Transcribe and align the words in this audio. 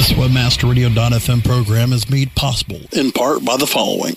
This 0.00 0.12
WebmasterRadio.fm 0.12 1.44
program 1.44 1.92
is 1.92 2.08
made 2.08 2.34
possible 2.34 2.80
in 2.90 3.12
part 3.12 3.44
by 3.44 3.58
the 3.58 3.66
following. 3.66 4.14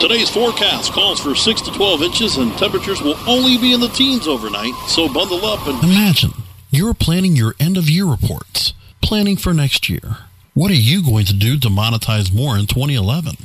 Today's 0.00 0.30
forecast 0.30 0.90
calls 0.94 1.20
for 1.20 1.34
6 1.34 1.60
to 1.60 1.70
12 1.72 2.02
inches 2.02 2.38
and 2.38 2.50
temperatures 2.56 3.02
will 3.02 3.18
only 3.26 3.58
be 3.58 3.74
in 3.74 3.80
the 3.80 3.88
teens 3.88 4.26
overnight, 4.26 4.72
so 4.86 5.12
bundle 5.12 5.44
up 5.44 5.66
and 5.66 5.84
imagine 5.84 6.32
you're 6.70 6.94
planning 6.94 7.36
your 7.36 7.54
end 7.60 7.76
of 7.76 7.90
year 7.90 8.06
reports, 8.06 8.72
planning 9.02 9.36
for 9.36 9.52
next 9.52 9.90
year. 9.90 10.16
What 10.58 10.72
are 10.72 10.74
you 10.74 11.04
going 11.04 11.24
to 11.26 11.34
do 11.34 11.56
to 11.56 11.68
monetize 11.68 12.34
more 12.34 12.58
in 12.58 12.66
2011? 12.66 13.36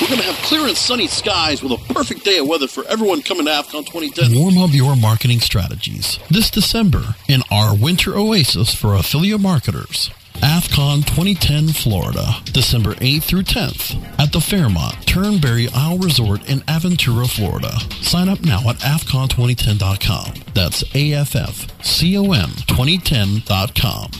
We're 0.00 0.08
going 0.08 0.18
to 0.20 0.26
have 0.26 0.34
clear 0.44 0.66
and 0.66 0.76
sunny 0.76 1.06
skies 1.06 1.62
with 1.62 1.70
a 1.70 1.94
perfect 1.94 2.24
day 2.24 2.38
of 2.38 2.48
weather 2.48 2.66
for 2.66 2.84
everyone 2.88 3.22
coming 3.22 3.46
to 3.46 3.52
AFFCON 3.52 3.86
2010. 3.86 4.36
Warm 4.36 4.58
up 4.58 4.70
your 4.72 4.96
marketing 4.96 5.38
strategies 5.38 6.18
this 6.28 6.50
December 6.50 7.14
in 7.28 7.42
our 7.52 7.76
winter 7.76 8.16
oasis 8.16 8.74
for 8.74 8.96
affiliate 8.96 9.42
marketers. 9.42 10.10
AFFCON 10.42 11.06
2010 11.06 11.68
Florida, 11.68 12.26
December 12.46 12.94
8th 12.94 13.22
through 13.22 13.44
10th 13.44 14.18
at 14.18 14.32
the 14.32 14.40
Fairmont 14.40 15.06
Turnberry 15.06 15.68
Isle 15.72 15.98
Resort 15.98 16.50
in 16.50 16.62
Aventura, 16.62 17.30
Florida. 17.30 17.78
Sign 18.02 18.28
up 18.28 18.40
now 18.40 18.68
at 18.68 18.78
AFFCON2010.com. 18.78 20.34
That's 20.52 20.82
A-F-F-C-O-N 20.96 22.48
2010.com. 22.48 24.10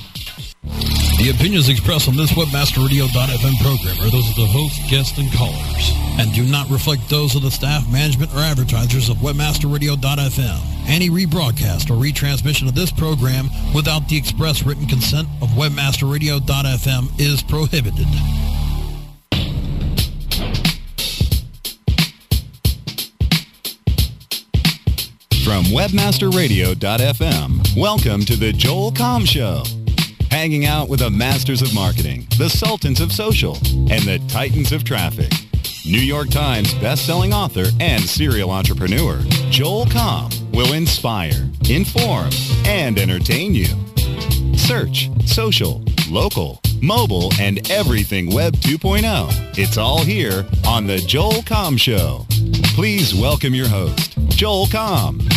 The 0.64 1.30
opinions 1.34 1.68
expressed 1.68 2.08
on 2.08 2.16
this 2.16 2.32
WebmasterRadio.fm 2.32 3.62
program 3.62 4.00
are 4.00 4.10
those 4.10 4.28
of 4.30 4.36
the 4.36 4.46
host, 4.46 4.80
guests, 4.90 5.18
and 5.18 5.30
callers, 5.32 5.92
and 6.18 6.32
do 6.32 6.44
not 6.44 6.70
reflect 6.70 7.06
those 7.08 7.36
of 7.36 7.42
the 7.42 7.50
staff, 7.50 7.86
management, 7.90 8.32
or 8.34 8.38
advertisers 8.38 9.10
of 9.10 9.18
WebmasterRadio.fm. 9.18 10.60
Any 10.86 11.10
rebroadcast 11.10 11.90
or 11.90 12.02
retransmission 12.02 12.66
of 12.68 12.74
this 12.74 12.90
program 12.90 13.50
without 13.74 14.08
the 14.08 14.16
express 14.16 14.64
written 14.64 14.86
consent 14.86 15.28
of 15.40 15.50
WebmasterRadio.fm 15.50 17.20
is 17.20 17.42
prohibited. 17.42 18.08
From 25.44 25.64
WebmasterRadio.fm, 25.64 27.76
welcome 27.76 28.24
to 28.24 28.36
the 28.36 28.52
Joel 28.52 28.92
Comm 28.92 29.26
Show 29.26 29.62
hanging 30.34 30.66
out 30.66 30.88
with 30.88 30.98
the 30.98 31.10
masters 31.10 31.62
of 31.62 31.72
marketing, 31.72 32.26
the 32.38 32.50
sultans 32.50 33.00
of 33.00 33.12
social, 33.12 33.54
and 33.88 34.02
the 34.02 34.20
titans 34.26 34.72
of 34.72 34.82
traffic. 34.82 35.30
New 35.86 36.00
York 36.00 36.28
Times 36.28 36.74
best-selling 36.74 37.32
author 37.32 37.66
and 37.78 38.02
serial 38.02 38.50
entrepreneur, 38.50 39.20
Joel 39.50 39.86
Comm 39.86 40.34
will 40.50 40.72
inspire, 40.72 41.48
inform, 41.70 42.30
and 42.66 42.98
entertain 42.98 43.54
you. 43.54 43.68
Search, 44.56 45.08
social, 45.24 45.84
local, 46.10 46.60
mobile, 46.82 47.30
and 47.38 47.70
everything 47.70 48.34
Web 48.34 48.54
2.0. 48.54 49.56
It's 49.56 49.78
all 49.78 50.02
here 50.02 50.44
on 50.66 50.88
The 50.88 50.98
Joel 50.98 51.44
Comm 51.44 51.78
Show. 51.78 52.26
Please 52.74 53.14
welcome 53.14 53.54
your 53.54 53.68
host, 53.68 54.18
Joel 54.30 54.66
Comm. 54.66 55.33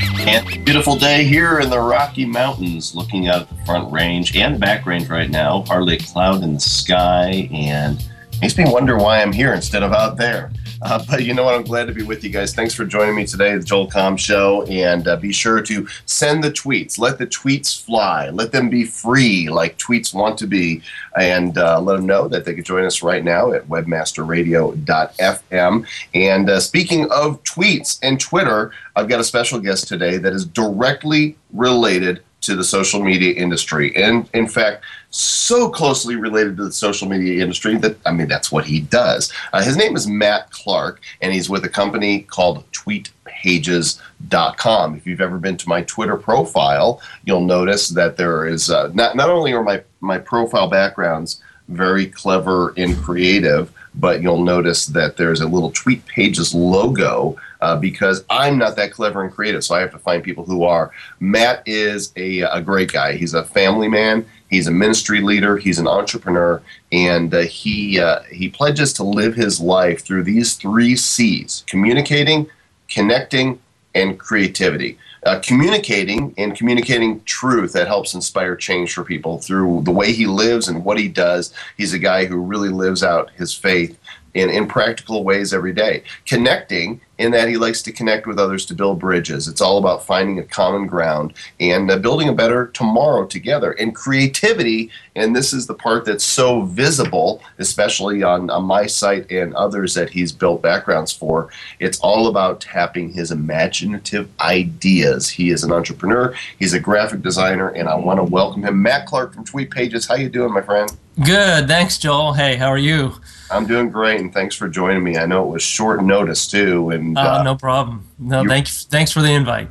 And 0.00 0.64
beautiful 0.64 0.96
day 0.96 1.24
here 1.24 1.60
in 1.60 1.70
the 1.70 1.78
Rocky 1.78 2.24
Mountains, 2.24 2.94
looking 2.94 3.28
out 3.28 3.42
at 3.42 3.48
the 3.48 3.64
front 3.64 3.92
range 3.92 4.36
and 4.36 4.54
the 4.54 4.58
back 4.58 4.84
range 4.86 5.08
right 5.08 5.30
now. 5.30 5.62
Hardly 5.62 5.96
a 5.96 5.98
cloud 5.98 6.42
in 6.42 6.54
the 6.54 6.60
sky, 6.60 7.48
and 7.52 8.04
makes 8.40 8.58
me 8.58 8.64
wonder 8.66 8.96
why 8.96 9.22
I'm 9.22 9.32
here 9.32 9.54
instead 9.54 9.82
of 9.82 9.92
out 9.92 10.16
there. 10.16 10.50
Uh, 10.82 11.02
but 11.08 11.24
you 11.24 11.32
know 11.34 11.44
what? 11.44 11.54
I'm 11.54 11.62
glad 11.62 11.86
to 11.86 11.92
be 11.92 12.02
with 12.02 12.24
you 12.24 12.30
guys. 12.30 12.54
Thanks 12.54 12.74
for 12.74 12.84
joining 12.84 13.14
me 13.14 13.24
today, 13.26 13.56
the 13.56 13.64
Joel 13.64 13.88
Comm 13.88 14.18
Show. 14.18 14.64
And 14.64 15.06
uh, 15.08 15.16
be 15.16 15.32
sure 15.32 15.62
to 15.62 15.88
send 16.04 16.44
the 16.44 16.50
tweets. 16.50 16.98
Let 16.98 17.16
the 17.18 17.26
tweets 17.26 17.82
fly. 17.82 18.28
Let 18.30 18.52
them 18.52 18.68
be 18.68 18.84
free 18.84 19.48
like 19.48 19.78
tweets 19.78 20.12
want 20.14 20.38
to 20.38 20.46
be. 20.46 20.82
And 21.18 21.56
uh, 21.56 21.80
let 21.80 21.96
them 21.96 22.04
know 22.06 22.28
that 22.28 22.44
they 22.44 22.52
can 22.54 22.64
join 22.64 22.84
us 22.84 23.02
right 23.02 23.24
now 23.24 23.52
at 23.52 23.66
webmasterradio.fm. 23.68 25.86
And 26.14 26.50
uh, 26.50 26.60
speaking 26.60 27.10
of 27.10 27.42
tweets 27.44 27.98
and 28.02 28.20
Twitter, 28.20 28.72
I've 28.94 29.08
got 29.08 29.20
a 29.20 29.24
special 29.24 29.58
guest 29.60 29.88
today 29.88 30.18
that 30.18 30.32
is 30.32 30.44
directly 30.44 31.36
related 31.52 32.22
to 32.46 32.56
the 32.56 32.64
social 32.64 33.02
media 33.02 33.34
industry. 33.34 33.94
And 33.94 34.26
in 34.34 34.48
fact, 34.48 34.82
so 35.10 35.68
closely 35.68 36.16
related 36.16 36.56
to 36.56 36.64
the 36.64 36.72
social 36.72 37.06
media 37.08 37.42
industry 37.42 37.76
that, 37.76 37.98
I 38.06 38.12
mean, 38.12 38.28
that's 38.28 38.50
what 38.50 38.64
he 38.64 38.80
does. 38.80 39.30
Uh, 39.52 39.62
his 39.62 39.76
name 39.76 39.94
is 39.96 40.06
Matt 40.06 40.50
Clark, 40.50 41.02
and 41.20 41.30
he's 41.32 41.50
with 41.50 41.64
a 41.64 41.68
company 41.68 42.22
called 42.22 42.64
TweetPages.com. 42.72 44.96
If 44.96 45.06
you've 45.06 45.20
ever 45.20 45.36
been 45.38 45.58
to 45.58 45.68
my 45.68 45.82
Twitter 45.82 46.16
profile, 46.16 47.02
you'll 47.24 47.44
notice 47.44 47.90
that 47.90 48.16
there 48.16 48.46
is 48.46 48.70
uh, 48.70 48.90
not, 48.94 49.14
not 49.16 49.28
only 49.28 49.52
are 49.52 49.62
my, 49.62 49.82
my 50.00 50.16
profile 50.18 50.68
backgrounds 50.68 51.42
very 51.68 52.06
clever 52.06 52.72
and 52.76 52.96
creative, 52.98 53.72
but 53.96 54.22
you'll 54.22 54.44
notice 54.44 54.86
that 54.86 55.16
there's 55.16 55.40
a 55.40 55.48
little 55.48 55.70
Tweet 55.70 56.04
Pages 56.06 56.54
logo 56.54 57.36
uh, 57.60 57.76
because 57.76 58.24
I'm 58.30 58.58
not 58.58 58.76
that 58.76 58.92
clever 58.92 59.22
and 59.22 59.32
creative, 59.32 59.64
so 59.64 59.74
I 59.74 59.80
have 59.80 59.92
to 59.92 59.98
find 59.98 60.22
people 60.22 60.44
who 60.44 60.64
are. 60.64 60.92
Matt 61.20 61.62
is 61.66 62.12
a, 62.16 62.40
a 62.40 62.60
great 62.60 62.92
guy. 62.92 63.12
He's 63.16 63.34
a 63.34 63.44
family 63.44 63.88
man. 63.88 64.26
He's 64.50 64.68
a 64.68 64.72
ministry 64.72 65.20
leader. 65.20 65.56
He's 65.56 65.78
an 65.78 65.88
entrepreneur, 65.88 66.62
and 66.92 67.34
uh, 67.34 67.40
he 67.40 67.98
uh, 67.98 68.22
he 68.30 68.48
pledges 68.48 68.92
to 68.94 69.02
live 69.02 69.34
his 69.34 69.60
life 69.60 70.04
through 70.04 70.22
these 70.22 70.54
three 70.54 70.94
C's: 70.94 71.64
communicating, 71.66 72.48
connecting, 72.88 73.60
and 73.94 74.18
creativity. 74.18 74.98
Uh, 75.24 75.40
communicating 75.40 76.32
and 76.38 76.54
communicating 76.54 77.20
truth 77.24 77.72
that 77.72 77.88
helps 77.88 78.14
inspire 78.14 78.54
change 78.54 78.94
for 78.94 79.02
people 79.02 79.38
through 79.38 79.82
the 79.82 79.90
way 79.90 80.12
he 80.12 80.24
lives 80.24 80.68
and 80.68 80.84
what 80.84 80.96
he 80.96 81.08
does. 81.08 81.52
He's 81.76 81.92
a 81.92 81.98
guy 81.98 82.26
who 82.26 82.36
really 82.36 82.68
lives 82.68 83.02
out 83.02 83.32
his 83.32 83.52
faith 83.52 83.98
in, 84.36 84.50
in 84.50 84.68
practical 84.68 85.24
ways 85.24 85.54
every 85.54 85.72
day. 85.72 86.02
Connecting 86.26 87.00
in 87.16 87.30
that 87.30 87.48
he 87.48 87.56
likes 87.56 87.80
to 87.80 87.90
connect 87.90 88.26
with 88.26 88.38
others 88.38 88.66
to 88.66 88.74
build 88.74 88.98
bridges. 88.98 89.48
It's 89.48 89.62
all 89.62 89.78
about 89.78 90.04
finding 90.04 90.38
a 90.38 90.42
common 90.42 90.86
ground 90.86 91.32
and 91.58 91.90
uh, 91.90 91.96
building 91.96 92.28
a 92.28 92.34
better 92.34 92.66
tomorrow 92.66 93.24
together. 93.24 93.72
And 93.72 93.94
creativity, 93.94 94.90
and 95.14 95.34
this 95.34 95.54
is 95.54 95.66
the 95.66 95.72
part 95.72 96.04
that's 96.04 96.22
so 96.22 96.62
visible, 96.62 97.40
especially 97.56 98.22
on, 98.22 98.50
on 98.50 98.64
my 98.64 98.84
site 98.84 99.30
and 99.30 99.54
others 99.54 99.94
that 99.94 100.10
he's 100.10 100.32
built 100.32 100.60
backgrounds 100.60 101.12
for. 101.12 101.48
It's 101.80 101.98
all 102.00 102.26
about 102.26 102.60
tapping 102.60 103.10
his 103.10 103.30
imaginative 103.30 104.28
ideas. 104.40 105.30
He 105.30 105.48
is 105.48 105.64
an 105.64 105.72
entrepreneur, 105.72 106.34
he's 106.58 106.74
a 106.74 106.80
graphic 106.80 107.22
designer, 107.22 107.70
and 107.70 107.88
I 107.88 107.94
want 107.94 108.18
to 108.18 108.24
welcome 108.24 108.62
him. 108.62 108.82
Matt 108.82 109.06
Clark 109.06 109.32
from 109.32 109.44
Tweet 109.44 109.70
Pages. 109.70 110.06
How 110.06 110.16
you 110.16 110.28
doing, 110.28 110.52
my 110.52 110.60
friend? 110.60 110.94
Good. 111.24 111.66
Thanks, 111.66 111.96
Joel. 111.96 112.34
Hey, 112.34 112.56
how 112.56 112.68
are 112.68 112.76
you? 112.76 113.14
I'm 113.50 113.66
doing 113.66 113.90
great, 113.90 114.20
and 114.20 114.32
thanks 114.32 114.54
for 114.54 114.68
joining 114.68 115.02
me. 115.02 115.16
I 115.16 115.26
know 115.26 115.44
it 115.44 115.52
was 115.52 115.62
short 115.62 116.02
notice 116.02 116.46
too, 116.46 116.90
and 116.90 117.16
uh, 117.16 117.20
uh, 117.20 117.42
no 117.42 117.54
problem. 117.56 118.06
No, 118.18 118.44
thanks. 118.44 118.84
Thanks 118.84 119.12
for 119.12 119.22
the 119.22 119.30
invite. 119.30 119.68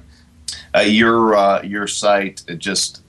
Uh, 0.74 0.82
your 0.82 1.36
uh, 1.36 1.62
your 1.64 1.88
site 1.88 2.44
just 2.58 3.02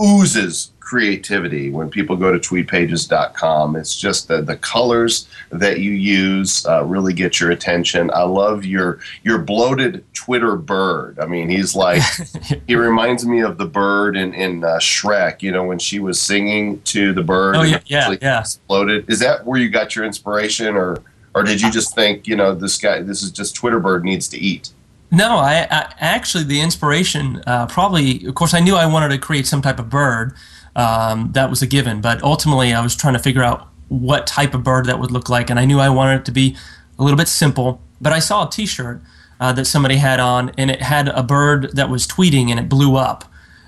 oozes 0.00 0.72
creativity 0.88 1.68
when 1.68 1.90
people 1.90 2.16
go 2.16 2.32
to 2.32 2.38
tweetpages.com. 2.38 3.76
It's 3.76 3.94
just 3.94 4.26
the, 4.26 4.40
the 4.40 4.56
colors 4.56 5.28
that 5.50 5.80
you 5.80 5.90
use 5.90 6.64
uh, 6.64 6.82
really 6.82 7.12
get 7.12 7.38
your 7.38 7.50
attention. 7.50 8.10
I 8.14 8.22
love 8.22 8.64
your 8.64 8.98
your 9.22 9.36
bloated 9.36 10.02
Twitter 10.14 10.56
bird. 10.56 11.18
I 11.20 11.26
mean, 11.26 11.50
he's 11.50 11.76
like 11.76 12.02
he 12.66 12.74
reminds 12.74 13.26
me 13.26 13.40
of 13.40 13.58
the 13.58 13.66
bird 13.66 14.16
in 14.16 14.32
in 14.32 14.64
uh, 14.64 14.78
Shrek. 14.78 15.42
You 15.42 15.52
know, 15.52 15.64
when 15.64 15.78
she 15.78 16.00
was 16.00 16.18
singing 16.18 16.80
to 16.82 17.12
the 17.12 17.22
bird. 17.22 17.56
Oh 17.56 17.62
yeah, 17.62 17.80
yeah, 17.84 18.16
yeah. 18.22 18.40
Exploded. 18.40 19.10
Is 19.10 19.18
that 19.18 19.44
where 19.44 19.60
you 19.60 19.68
got 19.68 19.94
your 19.94 20.06
inspiration, 20.06 20.74
or 20.74 21.02
or 21.34 21.42
did 21.42 21.60
you 21.60 21.70
just 21.70 21.94
think 21.94 22.26
you 22.26 22.34
know 22.34 22.54
this 22.54 22.78
guy? 22.78 23.02
This 23.02 23.22
is 23.22 23.30
just 23.30 23.54
Twitter 23.54 23.78
bird 23.78 24.04
needs 24.04 24.26
to 24.28 24.38
eat. 24.38 24.70
No, 25.10 25.36
I, 25.36 25.66
I 25.70 25.92
actually 25.98 26.44
the 26.44 26.62
inspiration 26.62 27.42
uh, 27.46 27.66
probably. 27.66 28.24
Of 28.24 28.34
course, 28.34 28.54
I 28.54 28.60
knew 28.60 28.74
I 28.74 28.86
wanted 28.86 29.10
to 29.10 29.18
create 29.18 29.46
some 29.46 29.60
type 29.60 29.78
of 29.78 29.90
bird 29.90 30.34
um, 30.78 31.32
that 31.32 31.50
was 31.50 31.60
a 31.60 31.66
given. 31.66 32.00
But 32.00 32.22
ultimately, 32.22 32.72
I 32.72 32.80
was 32.80 32.96
trying 32.96 33.14
to 33.14 33.18
figure 33.18 33.42
out 33.42 33.68
what 33.88 34.26
type 34.26 34.54
of 34.54 34.62
bird 34.62 34.86
that 34.86 34.98
would 34.98 35.10
look 35.10 35.28
like, 35.28 35.50
and 35.50 35.58
I 35.58 35.66
knew 35.66 35.80
I 35.80 35.90
wanted 35.90 36.20
it 36.20 36.24
to 36.26 36.32
be 36.32 36.56
a 36.98 37.02
little 37.02 37.18
bit 37.18 37.28
simple. 37.28 37.82
But 38.00 38.12
I 38.12 38.20
saw 38.20 38.46
a 38.46 38.50
T-shirt 38.50 39.02
uh, 39.40 39.52
that 39.52 39.64
somebody 39.66 39.96
had 39.96 40.20
on, 40.20 40.52
and 40.56 40.70
it 40.70 40.80
had 40.80 41.08
a 41.08 41.22
bird 41.22 41.72
that 41.74 41.90
was 41.90 42.06
tweeting, 42.06 42.48
and 42.48 42.60
it 42.60 42.68
blew 42.68 42.96
up. 42.96 43.24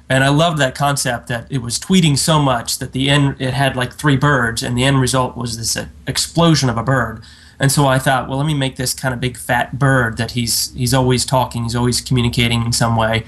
And 0.08 0.24
I 0.24 0.28
loved 0.28 0.58
that 0.58 0.74
concept 0.74 1.26
that 1.28 1.46
it 1.50 1.58
was 1.58 1.78
tweeting 1.78 2.16
so 2.16 2.40
much 2.40 2.78
that 2.78 2.92
the 2.92 3.08
end 3.10 3.36
it 3.40 3.54
had 3.54 3.76
like 3.76 3.92
three 3.92 4.16
birds, 4.16 4.62
and 4.62 4.78
the 4.78 4.84
end 4.84 5.00
result 5.00 5.36
was 5.36 5.58
this 5.58 5.76
uh, 5.76 5.86
explosion 6.06 6.70
of 6.70 6.78
a 6.78 6.82
bird. 6.84 7.22
And 7.58 7.70
so 7.70 7.86
I 7.86 7.98
thought, 7.98 8.28
well, 8.28 8.38
let 8.38 8.46
me 8.46 8.54
make 8.54 8.76
this 8.76 8.94
kind 8.94 9.12
of 9.12 9.20
big 9.20 9.36
fat 9.36 9.78
bird 9.78 10.16
that 10.16 10.32
he's 10.32 10.72
he's 10.74 10.94
always 10.94 11.24
talking, 11.24 11.64
he's 11.64 11.76
always 11.76 12.00
communicating 12.00 12.64
in 12.64 12.72
some 12.72 12.96
way 12.96 13.24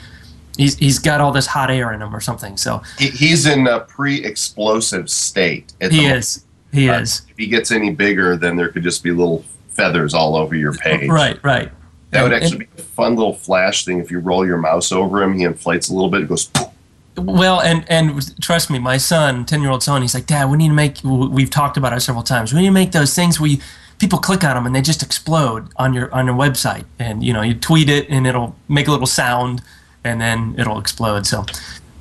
he's 0.56 0.76
he's 0.76 0.98
got 0.98 1.20
all 1.20 1.32
this 1.32 1.46
hot 1.46 1.70
air 1.70 1.92
in 1.92 2.02
him 2.02 2.14
or 2.14 2.20
something. 2.20 2.56
So 2.56 2.82
he, 2.98 3.08
he's 3.08 3.46
in 3.46 3.66
a 3.66 3.80
pre-explosive 3.80 5.10
state. 5.10 5.72
He 5.80 6.06
is. 6.06 6.44
He 6.72 6.88
uh, 6.88 7.00
is. 7.00 7.22
If 7.28 7.36
he 7.36 7.46
gets 7.46 7.70
any 7.70 7.90
bigger, 7.90 8.36
then 8.36 8.56
there 8.56 8.68
could 8.68 8.82
just 8.82 9.02
be 9.02 9.10
little 9.10 9.44
feathers 9.70 10.14
all 10.14 10.36
over 10.36 10.54
your 10.54 10.72
page. 10.78 11.10
right. 11.10 11.42
Right. 11.42 11.70
That 12.10 12.24
would 12.24 12.34
actually 12.34 12.66
be 12.66 12.68
a 12.76 12.82
fun 12.82 13.16
little 13.16 13.32
flash 13.32 13.86
thing. 13.86 13.98
If 13.98 14.10
you 14.10 14.18
roll 14.18 14.46
your 14.46 14.58
mouse 14.58 14.92
over 14.92 15.22
him, 15.22 15.32
he 15.32 15.44
inflates 15.44 15.88
a 15.88 15.94
little 15.94 16.10
bit. 16.10 16.22
It 16.22 16.28
goes. 16.28 16.44
Poof. 16.44 16.68
Well, 17.16 17.60
and 17.60 17.84
and 17.90 18.40
trust 18.40 18.70
me, 18.70 18.78
my 18.78 18.96
son, 18.96 19.44
ten 19.44 19.60
year 19.60 19.70
old 19.70 19.82
son, 19.82 20.00
he's 20.02 20.14
like, 20.14 20.26
Dad, 20.26 20.50
we 20.50 20.56
need 20.56 20.68
to 20.68 20.74
make. 20.74 20.98
We've 21.04 21.50
talked 21.50 21.76
about 21.76 21.92
it 21.92 22.00
several 22.00 22.22
times. 22.22 22.52
We 22.52 22.60
need 22.60 22.66
to 22.66 22.72
make 22.72 22.92
those 22.92 23.14
things 23.14 23.38
where 23.38 23.50
you, 23.50 23.58
people 23.98 24.18
click 24.18 24.44
on 24.44 24.54
them 24.54 24.66
and 24.66 24.74
they 24.74 24.80
just 24.80 25.02
explode 25.02 25.68
on 25.76 25.92
your 25.92 26.12
on 26.12 26.26
your 26.26 26.34
website, 26.34 26.84
and 26.98 27.22
you 27.22 27.32
know 27.32 27.42
you 27.42 27.54
tweet 27.54 27.90
it 27.90 28.08
and 28.08 28.26
it'll 28.26 28.56
make 28.66 28.88
a 28.88 28.90
little 28.90 29.06
sound, 29.06 29.62
and 30.04 30.20
then 30.20 30.54
it'll 30.58 30.78
explode. 30.78 31.26
So 31.26 31.44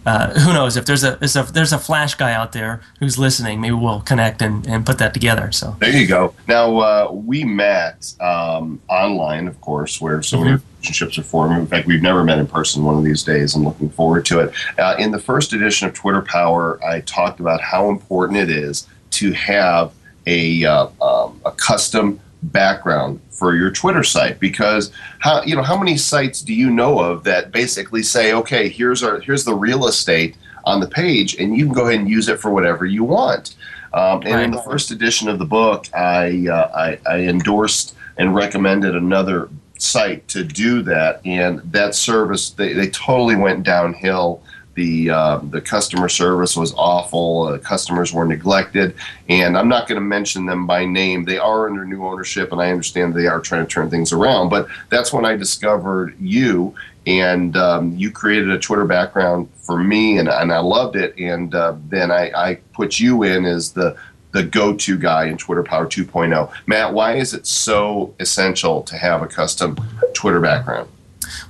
uh, 0.05 0.39
who 0.39 0.53
knows? 0.53 0.77
If 0.77 0.85
there's 0.85 1.03
a, 1.03 1.17
there's 1.17 1.35
a 1.35 1.43
there's 1.43 1.73
a 1.73 1.77
flash 1.77 2.15
guy 2.15 2.33
out 2.33 2.53
there 2.53 2.81
who's 2.99 3.19
listening 3.19 3.61
maybe 3.61 3.75
we'll 3.75 4.01
connect 4.01 4.41
and, 4.41 4.65
and 4.67 4.83
put 4.85 4.97
that 4.97 5.13
together 5.13 5.51
so. 5.51 5.75
There 5.79 5.95
you 5.95 6.07
go. 6.07 6.33
Now 6.47 6.77
uh, 6.79 7.11
we 7.11 7.43
met 7.43 8.13
um, 8.19 8.81
online 8.87 9.47
of 9.47 9.61
course 9.61 10.01
where 10.01 10.23
so 10.23 10.37
mm-hmm. 10.37 10.45
many 10.45 10.61
relationships 10.79 11.19
are 11.19 11.23
formed. 11.23 11.57
In 11.59 11.67
fact 11.67 11.85
we've 11.85 12.01
never 12.01 12.23
met 12.23 12.39
in 12.39 12.47
person 12.47 12.83
one 12.83 12.97
of 12.97 13.03
these 13.03 13.23
days. 13.23 13.53
I'm 13.53 13.63
looking 13.63 13.91
forward 13.91 14.25
to 14.25 14.39
it. 14.39 14.53
Uh, 14.79 14.95
in 14.97 15.11
the 15.11 15.19
first 15.19 15.53
edition 15.53 15.87
of 15.87 15.93
twitter 15.93 16.21
power 16.21 16.83
i 16.83 17.01
talked 17.01 17.39
about 17.39 17.61
how 17.61 17.89
important 17.89 18.39
it 18.39 18.49
is 18.49 18.87
to 19.11 19.31
have 19.33 19.91
a, 20.27 20.63
uh, 20.65 20.87
um, 21.01 21.39
a 21.45 21.51
custom 21.51 22.19
background 22.43 23.19
for 23.29 23.55
your 23.55 23.71
Twitter 23.71 24.03
site 24.03 24.39
because 24.39 24.91
how 25.19 25.43
you 25.43 25.55
know 25.55 25.61
how 25.61 25.77
many 25.77 25.95
sites 25.97 26.41
do 26.41 26.53
you 26.53 26.69
know 26.69 26.99
of 26.99 27.23
that 27.23 27.51
basically 27.51 28.01
say 28.01 28.33
okay 28.33 28.67
here's 28.67 29.03
our 29.03 29.19
here's 29.19 29.45
the 29.45 29.53
real 29.53 29.87
estate 29.87 30.35
on 30.63 30.79
the 30.79 30.87
page 30.87 31.35
and 31.35 31.55
you 31.55 31.65
can 31.65 31.73
go 31.73 31.87
ahead 31.87 31.99
and 31.99 32.09
use 32.09 32.27
it 32.29 32.39
for 32.39 32.51
whatever 32.51 32.85
you 32.85 33.03
want 33.03 33.55
um, 33.93 34.21
and 34.23 34.33
right. 34.33 34.43
in 34.43 34.51
the 34.51 34.61
first 34.61 34.91
edition 34.91 35.27
of 35.27 35.39
the 35.39 35.45
book 35.45 35.87
I, 35.93 36.47
uh, 36.47 36.97
I, 37.05 37.11
I 37.11 37.19
endorsed 37.21 37.95
and 38.17 38.33
recommended 38.33 38.95
another 38.95 39.49
site 39.77 40.27
to 40.29 40.43
do 40.43 40.81
that 40.83 41.21
and 41.25 41.59
that 41.71 41.95
service 41.95 42.51
they, 42.51 42.73
they 42.73 42.89
totally 42.89 43.35
went 43.35 43.63
downhill 43.63 44.43
the 44.75 45.09
uh, 45.09 45.39
the 45.49 45.61
customer 45.61 46.07
service 46.07 46.55
was 46.55 46.73
awful. 46.75 47.43
Uh, 47.43 47.57
customers 47.57 48.13
were 48.13 48.25
neglected, 48.25 48.95
and 49.27 49.57
I'm 49.57 49.67
not 49.67 49.87
going 49.87 49.99
to 49.99 50.05
mention 50.05 50.45
them 50.45 50.65
by 50.65 50.85
name. 50.85 51.25
They 51.25 51.37
are 51.37 51.67
under 51.67 51.85
new 51.85 52.05
ownership, 52.05 52.51
and 52.51 52.61
I 52.61 52.71
understand 52.71 53.13
they 53.13 53.27
are 53.27 53.39
trying 53.39 53.65
to 53.65 53.69
turn 53.69 53.89
things 53.89 54.13
around. 54.13 54.49
But 54.49 54.67
that's 54.89 55.11
when 55.11 55.25
I 55.25 55.35
discovered 55.35 56.15
you, 56.19 56.73
and 57.05 57.57
um, 57.57 57.95
you 57.97 58.11
created 58.11 58.49
a 58.49 58.59
Twitter 58.59 58.85
background 58.85 59.49
for 59.57 59.77
me, 59.77 60.17
and, 60.17 60.29
and 60.29 60.53
I 60.53 60.59
loved 60.59 60.95
it. 60.95 61.17
And 61.17 61.53
uh, 61.53 61.75
then 61.89 62.11
I, 62.11 62.31
I 62.35 62.55
put 62.73 62.99
you 62.99 63.23
in 63.23 63.45
as 63.45 63.73
the 63.73 63.97
the 64.31 64.43
go-to 64.43 64.97
guy 64.97 65.25
in 65.25 65.37
Twitter 65.37 65.61
Power 65.61 65.85
2.0. 65.85 66.49
Matt, 66.65 66.93
why 66.93 67.15
is 67.15 67.33
it 67.33 67.45
so 67.45 68.15
essential 68.17 68.81
to 68.83 68.97
have 68.97 69.21
a 69.21 69.27
custom 69.27 69.75
Twitter 70.13 70.39
background? 70.39 70.89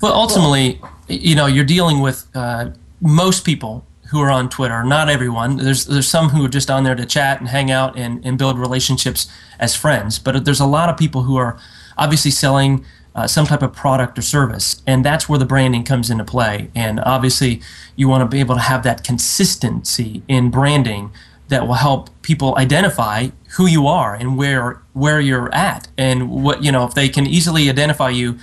Well, 0.01 0.13
ultimately, 0.13 0.81
you 1.07 1.35
know, 1.35 1.45
you're 1.45 1.63
dealing 1.63 2.00
with 2.00 2.27
uh, 2.33 2.71
most 3.01 3.44
people 3.44 3.86
who 4.12 4.19
are 4.21 4.30
on 4.30 4.50
Twitter, 4.50 4.83
not 4.83 5.09
everyone. 5.09 5.57
There's 5.57 5.86
there's 5.86 6.07
some 6.07 6.30
who 6.30 6.45
are 6.45 6.50
just 6.50 6.69
on 6.69 6.83
there 6.83 6.95
to 6.95 7.06
chat 7.06 7.39
and 7.39 7.50
hang 7.50 7.71
out 7.71 7.98
and, 7.98 8.24
and 8.25 8.38
build 8.38 8.59
relationships 8.59 9.27
as 9.57 9.75
friends. 9.75 10.19
But 10.19 10.45
there's 10.45 10.59
a 10.59 10.65
lot 10.65 10.89
of 10.89 10.98
people 10.98 11.24
who 11.24 11.38
are 11.38 11.57
obviously 11.98 12.31
selling 12.31 12.86
uh, 13.15 13.25
some 13.27 13.45
type 13.45 13.62
of 13.62 13.74
product 13.74 14.19
or 14.19 14.21
service, 14.21 14.81
and 14.86 15.03
that's 15.03 15.27
where 15.30 15.39
the 15.39 15.45
branding 15.45 15.83
comes 15.83 16.09
into 16.09 16.25
play. 16.25 16.69
And 16.75 17.00
obviously, 17.00 17.62
you 17.95 18.09
want 18.09 18.21
to 18.21 18.27
be 18.27 18.42
able 18.42 18.56
to 18.56 18.62
have 18.62 18.83
that 18.83 19.04
consistency 19.04 20.24
in 20.27 20.51
branding 20.51 21.12
that 21.47 21.65
will 21.65 21.75
help 21.75 22.09
people 22.21 22.57
identify 22.57 23.27
who 23.57 23.65
you 23.65 23.88
are 23.88 24.13
and 24.13 24.38
where 24.38 24.81
where 24.92 25.21
you're 25.21 25.54
at, 25.56 25.88
and 25.97 26.30
what 26.30 26.63
you 26.63 26.71
know 26.71 26.86
if 26.86 26.94
they 26.94 27.07
can 27.07 27.25
easily 27.25 27.69
identify 27.69 28.09
you 28.09 28.38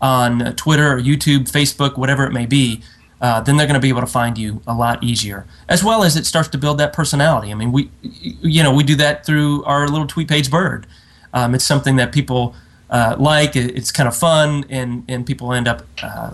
on 0.00 0.56
Twitter 0.56 0.94
or 0.94 1.00
YouTube, 1.00 1.48
Facebook, 1.48 1.96
whatever 1.96 2.24
it 2.24 2.32
may 2.32 2.44
be 2.44 2.82
uh, 3.22 3.40
then 3.40 3.56
they're 3.56 3.68
going 3.68 3.74
to 3.74 3.80
be 3.80 3.88
able 3.88 4.00
to 4.00 4.06
find 4.06 4.36
you 4.36 4.60
a 4.66 4.74
lot 4.74 5.02
easier. 5.02 5.46
As 5.68 5.84
well 5.84 6.02
as 6.02 6.16
it 6.16 6.26
starts 6.26 6.48
to 6.48 6.58
build 6.58 6.78
that 6.78 6.92
personality. 6.92 7.52
I 7.52 7.54
mean, 7.54 7.70
we, 7.70 7.88
you 8.02 8.64
know, 8.64 8.74
we 8.74 8.82
do 8.82 8.96
that 8.96 9.24
through 9.24 9.62
our 9.64 9.86
little 9.86 10.08
tweet 10.08 10.28
page 10.28 10.50
bird. 10.50 10.88
Um, 11.32 11.54
it's 11.54 11.64
something 11.64 11.94
that 11.96 12.12
people 12.12 12.56
uh, 12.90 13.14
like. 13.18 13.54
It's 13.54 13.92
kind 13.92 14.08
of 14.08 14.16
fun, 14.16 14.64
and 14.68 15.04
and 15.08 15.24
people 15.24 15.52
end 15.52 15.68
up, 15.68 15.86
uh, 16.02 16.32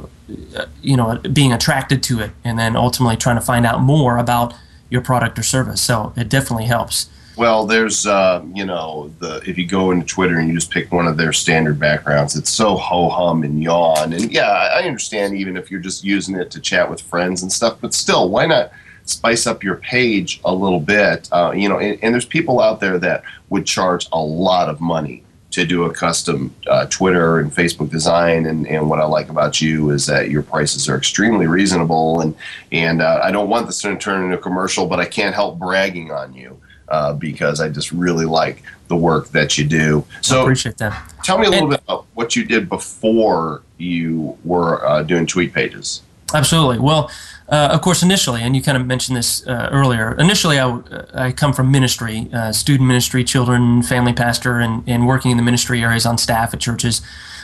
you 0.82 0.96
know, 0.96 1.18
being 1.18 1.52
attracted 1.52 2.02
to 2.04 2.20
it, 2.20 2.30
and 2.42 2.58
then 2.58 2.74
ultimately 2.74 3.16
trying 3.16 3.36
to 3.36 3.44
find 3.44 3.66
out 3.66 3.80
more 3.82 4.16
about 4.16 4.54
your 4.88 5.02
product 5.02 5.38
or 5.38 5.42
service. 5.42 5.82
So 5.82 6.14
it 6.16 6.30
definitely 6.30 6.66
helps. 6.66 7.10
Well, 7.38 7.66
there's, 7.66 8.04
uh, 8.04 8.44
you 8.52 8.64
know, 8.64 9.14
the 9.20 9.36
if 9.48 9.56
you 9.56 9.64
go 9.64 9.92
into 9.92 10.04
Twitter 10.04 10.40
and 10.40 10.48
you 10.48 10.56
just 10.56 10.72
pick 10.72 10.90
one 10.90 11.06
of 11.06 11.16
their 11.16 11.32
standard 11.32 11.78
backgrounds, 11.78 12.34
it's 12.34 12.50
so 12.50 12.74
ho 12.74 13.08
hum 13.08 13.44
and 13.44 13.62
yawn. 13.62 14.12
And 14.12 14.32
yeah, 14.32 14.50
I 14.50 14.82
understand 14.82 15.36
even 15.36 15.56
if 15.56 15.70
you're 15.70 15.78
just 15.78 16.02
using 16.02 16.34
it 16.34 16.50
to 16.50 16.58
chat 16.58 16.90
with 16.90 17.00
friends 17.00 17.42
and 17.42 17.52
stuff, 17.52 17.78
but 17.80 17.94
still, 17.94 18.28
why 18.28 18.46
not 18.46 18.72
spice 19.04 19.46
up 19.46 19.62
your 19.62 19.76
page 19.76 20.40
a 20.44 20.52
little 20.52 20.80
bit? 20.80 21.28
Uh, 21.30 21.52
you 21.54 21.68
know, 21.68 21.78
and, 21.78 22.02
and, 22.02 22.12
there's 22.12 22.26
people 22.26 22.58
out 22.58 22.80
there 22.80 22.98
that 22.98 23.22
would 23.50 23.66
charge 23.66 24.08
a 24.10 24.18
lot 24.20 24.68
of 24.68 24.80
money 24.80 25.22
to 25.52 25.64
do 25.64 25.84
a 25.84 25.94
custom 25.94 26.52
uh, 26.66 26.86
Twitter 26.86 27.38
and 27.38 27.52
Facebook 27.52 27.88
design. 27.88 28.46
And, 28.46 28.66
and 28.66 28.90
what 28.90 28.98
I 28.98 29.04
like 29.04 29.28
about 29.28 29.60
you 29.60 29.90
is 29.90 30.06
that 30.06 30.28
your 30.28 30.42
prices 30.42 30.88
are 30.88 30.96
extremely 30.96 31.46
reasonable. 31.46 32.20
And 32.20 32.34
and 32.72 33.00
uh, 33.00 33.20
I 33.22 33.30
don't 33.30 33.48
want 33.48 33.66
this 33.66 33.80
to 33.82 33.96
turn 33.96 34.24
into 34.24 34.36
a 34.36 34.40
commercial, 34.40 34.88
but 34.88 34.98
I 34.98 35.04
can't 35.04 35.36
help 35.36 35.60
bragging 35.60 36.10
on 36.10 36.34
you 36.34 36.60
uh, 36.90 37.12
because 37.12 37.60
I 37.60 37.68
just 37.68 37.92
really 37.92 38.24
like 38.24 38.62
the 38.88 38.96
work 38.96 39.28
that 39.28 39.58
you 39.58 39.66
do. 39.66 40.04
So 40.22 40.40
I 40.40 40.42
appreciate 40.42 40.78
that. 40.78 41.12
Tell 41.22 41.38
me 41.38 41.46
a 41.46 41.50
little 41.50 41.66
and, 41.66 41.70
bit 41.70 41.82
about 41.84 42.06
what 42.14 42.34
you 42.36 42.44
did 42.44 42.68
before 42.68 43.62
you 43.76 44.36
were 44.44 44.86
uh, 44.86 45.02
doing 45.02 45.26
tweet 45.26 45.52
pages. 45.52 46.02
Absolutely. 46.34 46.78
Well, 46.78 47.10
uh, 47.48 47.70
of 47.72 47.80
course, 47.80 48.02
initially, 48.02 48.42
and 48.42 48.54
you 48.54 48.62
kind 48.62 48.76
of 48.76 48.86
mentioned 48.86 49.16
this 49.16 49.46
uh, 49.46 49.70
earlier. 49.72 50.14
Initially, 50.18 50.58
I, 50.60 50.80
I 51.14 51.32
come 51.32 51.54
from 51.54 51.70
ministry, 51.70 52.28
uh, 52.32 52.52
student 52.52 52.86
ministry, 52.86 53.24
children, 53.24 53.82
family 53.82 54.12
pastor, 54.12 54.58
and, 54.58 54.86
and 54.86 55.06
working 55.06 55.30
in 55.30 55.38
the 55.38 55.42
ministry 55.42 55.82
areas 55.82 56.04
on 56.04 56.18
staff 56.18 56.52
at 56.52 56.60
churches. 56.60 57.00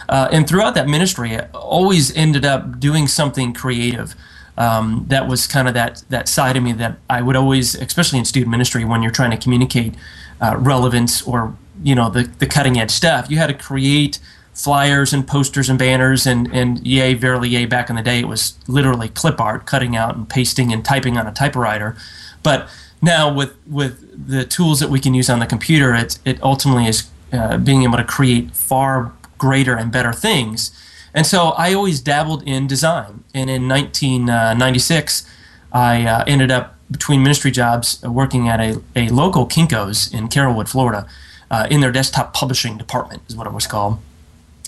Uh, 0.06 0.28
and 0.30 0.46
throughout 0.46 0.74
that 0.74 0.86
ministry, 0.86 1.36
I 1.36 1.46
always 1.54 2.14
ended 2.14 2.44
up 2.44 2.78
doing 2.78 3.08
something 3.08 3.54
creative 3.54 4.14
um, 4.56 5.04
that 5.08 5.26
was 5.28 5.46
kind 5.46 5.66
of 5.66 5.74
that 5.74 6.04
that 6.10 6.28
side 6.28 6.56
of 6.56 6.62
me 6.62 6.72
that 6.72 6.98
I 7.10 7.22
would 7.22 7.36
always, 7.36 7.74
especially 7.74 8.18
in 8.18 8.24
student 8.24 8.50
ministry, 8.50 8.84
when 8.84 9.02
you're 9.02 9.12
trying 9.12 9.32
to 9.32 9.36
communicate 9.36 9.94
uh, 10.40 10.56
relevance 10.58 11.22
or 11.22 11.56
you 11.82 11.94
know 11.94 12.08
the 12.08 12.24
the 12.38 12.46
cutting 12.46 12.78
edge 12.78 12.90
stuff, 12.90 13.30
you 13.30 13.38
had 13.38 13.48
to 13.48 13.54
create 13.54 14.18
flyers 14.52 15.12
and 15.12 15.26
posters 15.26 15.68
and 15.68 15.78
banners 15.78 16.26
and 16.26 16.52
and 16.54 16.86
yay 16.86 17.14
verily 17.14 17.48
yay 17.48 17.66
back 17.66 17.90
in 17.90 17.96
the 17.96 18.02
day 18.02 18.20
it 18.20 18.28
was 18.28 18.54
literally 18.68 19.08
clip 19.08 19.40
art 19.40 19.66
cutting 19.66 19.96
out 19.96 20.14
and 20.14 20.28
pasting 20.28 20.72
and 20.72 20.84
typing 20.84 21.16
on 21.16 21.26
a 21.26 21.32
typewriter. 21.32 21.96
But 22.42 22.68
now 23.02 23.32
with 23.32 23.54
with 23.66 24.28
the 24.28 24.44
tools 24.44 24.78
that 24.78 24.90
we 24.90 25.00
can 25.00 25.14
use 25.14 25.28
on 25.28 25.40
the 25.40 25.46
computer 25.46 25.92
it 25.94 26.18
it 26.24 26.40
ultimately 26.42 26.86
is 26.86 27.10
uh, 27.32 27.58
being 27.58 27.82
able 27.82 27.96
to 27.96 28.04
create 28.04 28.52
far 28.52 29.12
greater 29.36 29.76
and 29.76 29.90
better 29.90 30.12
things 30.12 30.70
and 31.14 31.24
so 31.26 31.50
I 31.50 31.72
always 31.72 32.00
dabbled 32.00 32.42
in 32.42 32.66
design. 32.66 33.22
And 33.32 33.48
in 33.48 33.68
1996, 33.68 35.26
I 35.72 36.04
uh, 36.04 36.24
ended 36.26 36.50
up 36.50 36.74
between 36.90 37.22
ministry 37.22 37.52
jobs 37.52 38.02
uh, 38.04 38.10
working 38.10 38.48
at 38.48 38.60
a, 38.60 38.82
a 38.96 39.08
local 39.08 39.46
Kinko's 39.46 40.12
in 40.12 40.28
Carrollwood, 40.28 40.68
Florida, 40.68 41.06
uh, 41.50 41.66
in 41.70 41.80
their 41.80 41.92
desktop 41.92 42.34
publishing 42.34 42.76
department, 42.76 43.22
is 43.28 43.36
what 43.36 43.46
it 43.46 43.52
was 43.52 43.66
called. 43.66 43.98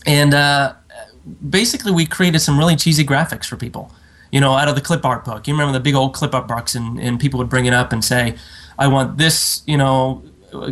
And 0.07 0.33
uh, 0.33 0.75
basically, 1.49 1.91
we 1.91 2.07
created 2.07 2.39
some 2.39 2.59
really 2.59 2.77
cheesy 2.77 3.05
graphics 3.05 3.47
for 3.47 3.57
people, 3.57 3.91
you 4.31 4.41
know, 4.41 4.55
out 4.55 4.69
of 4.69 4.77
the 4.77 4.81
clip 4.81 5.05
art 5.05 5.25
book. 5.25 5.49
You 5.49 5.55
remember 5.55 5.73
the 5.73 5.81
big 5.81 5.97
old 5.97 6.15
clip 6.15 6.33
art 6.33 6.47
books, 6.47 6.77
and, 6.77 6.99
and 7.01 7.19
people 7.19 7.39
would 7.39 7.49
bring 7.49 7.67
it 7.67 7.75
up 7.75 7.93
and 7.93 8.05
say, 8.05 8.37
I 8.79 8.87
want 8.87 9.19
this, 9.19 9.63
you 9.67 9.77
know, 9.77 10.23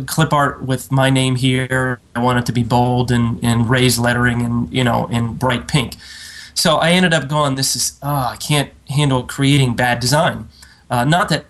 clip 0.07 0.33
art 0.33 0.63
with 0.63 0.91
my 0.91 1.09
name 1.09 1.35
here. 1.35 1.99
I 2.15 2.21
want 2.21 2.39
it 2.39 2.45
to 2.47 2.51
be 2.51 2.63
bold 2.63 3.11
and, 3.11 3.43
and 3.43 3.69
raised 3.69 3.99
lettering 3.99 4.41
and 4.41 4.71
you 4.73 4.83
know 4.83 5.07
in 5.07 5.33
bright 5.33 5.67
pink. 5.67 5.95
So 6.53 6.77
I 6.77 6.91
ended 6.91 7.13
up 7.13 7.27
going. 7.27 7.55
This 7.55 7.75
is 7.75 7.99
oh, 8.01 8.31
I 8.33 8.37
can't 8.37 8.71
handle 8.89 9.23
creating 9.23 9.75
bad 9.75 9.99
design. 9.99 10.49
Uh, 10.89 11.03
not 11.03 11.29
that 11.29 11.45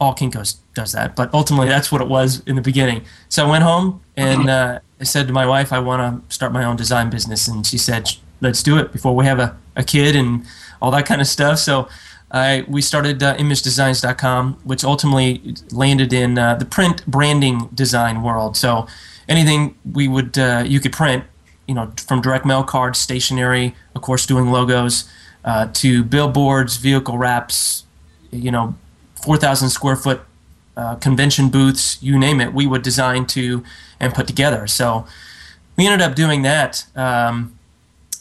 all 0.00 0.14
Kinkos 0.14 0.56
does 0.74 0.92
that, 0.92 1.14
but 1.14 1.32
ultimately 1.32 1.68
that's 1.68 1.92
what 1.92 2.00
it 2.00 2.08
was 2.08 2.42
in 2.46 2.56
the 2.56 2.62
beginning. 2.62 3.02
So 3.28 3.46
I 3.46 3.50
went 3.50 3.62
home 3.62 4.02
and 4.16 4.50
uh, 4.50 4.80
I 5.00 5.04
said 5.04 5.26
to 5.28 5.32
my 5.32 5.46
wife, 5.46 5.72
I 5.72 5.78
want 5.78 6.28
to 6.28 6.34
start 6.34 6.52
my 6.52 6.64
own 6.64 6.76
design 6.76 7.08
business, 7.08 7.48
and 7.48 7.66
she 7.66 7.78
said, 7.78 8.10
"Let's 8.40 8.62
do 8.62 8.78
it 8.78 8.92
before 8.92 9.14
we 9.14 9.24
have 9.24 9.38
a, 9.38 9.56
a 9.76 9.84
kid 9.84 10.16
and 10.16 10.44
all 10.80 10.90
that 10.90 11.06
kind 11.06 11.20
of 11.20 11.26
stuff." 11.26 11.58
So 11.58 11.88
uh, 12.32 12.62
we 12.66 12.80
started 12.80 13.22
uh, 13.22 13.36
imagedesigns.com, 13.36 14.54
which 14.64 14.84
ultimately 14.84 15.54
landed 15.70 16.12
in 16.12 16.38
uh, 16.38 16.54
the 16.54 16.64
print 16.64 17.06
branding 17.06 17.68
design 17.74 18.22
world. 18.22 18.56
So 18.56 18.86
anything 19.28 19.76
we 19.90 20.08
would 20.08 20.38
uh, 20.38 20.64
you 20.66 20.80
could 20.80 20.92
print, 20.92 21.24
you 21.68 21.74
know, 21.74 21.92
from 22.06 22.22
direct 22.22 22.46
mail 22.46 22.64
cards, 22.64 22.98
stationery, 22.98 23.74
of 23.94 24.00
course, 24.00 24.24
doing 24.24 24.50
logos, 24.50 25.08
uh, 25.44 25.68
to 25.74 26.02
billboards, 26.02 26.78
vehicle 26.78 27.18
wraps, 27.18 27.84
you 28.30 28.50
know, 28.50 28.74
4,000 29.22 29.68
square 29.68 29.96
foot 29.96 30.22
uh, 30.76 30.94
convention 30.96 31.50
booths, 31.50 32.02
you 32.02 32.18
name 32.18 32.40
it, 32.40 32.54
we 32.54 32.66
would 32.66 32.82
design 32.82 33.26
to 33.26 33.62
and 34.00 34.14
put 34.14 34.26
together. 34.26 34.66
So 34.66 35.06
we 35.76 35.86
ended 35.86 36.00
up 36.00 36.14
doing 36.14 36.42
that, 36.42 36.86
um, 36.96 37.58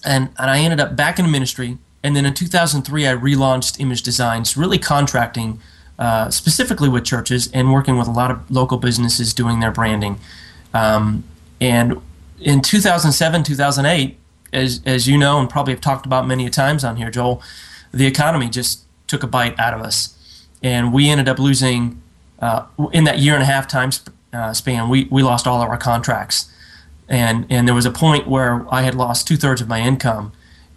and 0.03 0.29
and 0.37 0.49
I 0.49 0.59
ended 0.59 0.81
up 0.81 0.97
back 0.97 1.17
in 1.17 1.25
the 1.25 1.31
ministry 1.31 1.77
and 2.03 2.15
then 2.15 2.25
in 2.25 2.33
2003, 2.33 3.07
I 3.07 3.13
relaunched 3.13 3.79
Image 3.79 4.01
Designs, 4.01 4.57
really 4.57 4.79
contracting 4.79 5.59
uh, 5.99 6.31
specifically 6.31 6.89
with 6.89 7.05
churches 7.05 7.51
and 7.53 7.71
working 7.71 7.97
with 7.97 8.07
a 8.07 8.11
lot 8.11 8.31
of 8.31 8.49
local 8.49 8.77
businesses 8.77 9.33
doing 9.33 9.59
their 9.59 9.71
branding. 9.71 10.19
Um, 10.73 11.23
and 11.59 12.01
in 12.39 12.61
2007, 12.61 13.43
2008, 13.43 14.17
as, 14.51 14.81
as 14.83 15.07
you 15.07 15.17
know, 15.17 15.39
and 15.39 15.49
probably 15.49 15.73
have 15.73 15.81
talked 15.81 16.07
about 16.07 16.27
many 16.27 16.49
times 16.49 16.83
on 16.83 16.95
here, 16.95 17.11
Joel, 17.11 17.41
the 17.93 18.07
economy 18.07 18.49
just 18.49 18.83
took 19.05 19.21
a 19.21 19.27
bite 19.27 19.57
out 19.59 19.73
of 19.73 19.81
us. 19.81 20.17
And 20.63 20.91
we 20.91 21.07
ended 21.07 21.29
up 21.29 21.37
losing, 21.37 22.01
uh, 22.39 22.65
in 22.91 23.03
that 23.03 23.19
year 23.19 23.35
and 23.35 23.43
a 23.43 23.45
half 23.45 23.67
time 23.67 23.91
sp- 23.93 24.09
uh, 24.33 24.53
span, 24.53 24.89
we, 24.89 25.07
we 25.11 25.21
lost 25.21 25.45
all 25.45 25.61
of 25.61 25.69
our 25.69 25.77
contracts. 25.77 26.51
And, 27.07 27.45
and 27.49 27.67
there 27.67 27.75
was 27.75 27.85
a 27.85 27.91
point 27.91 28.27
where 28.27 28.65
I 28.73 28.81
had 28.83 28.95
lost 28.95 29.27
two 29.27 29.37
thirds 29.37 29.61
of 29.61 29.67
my 29.67 29.81
income. 29.81 30.31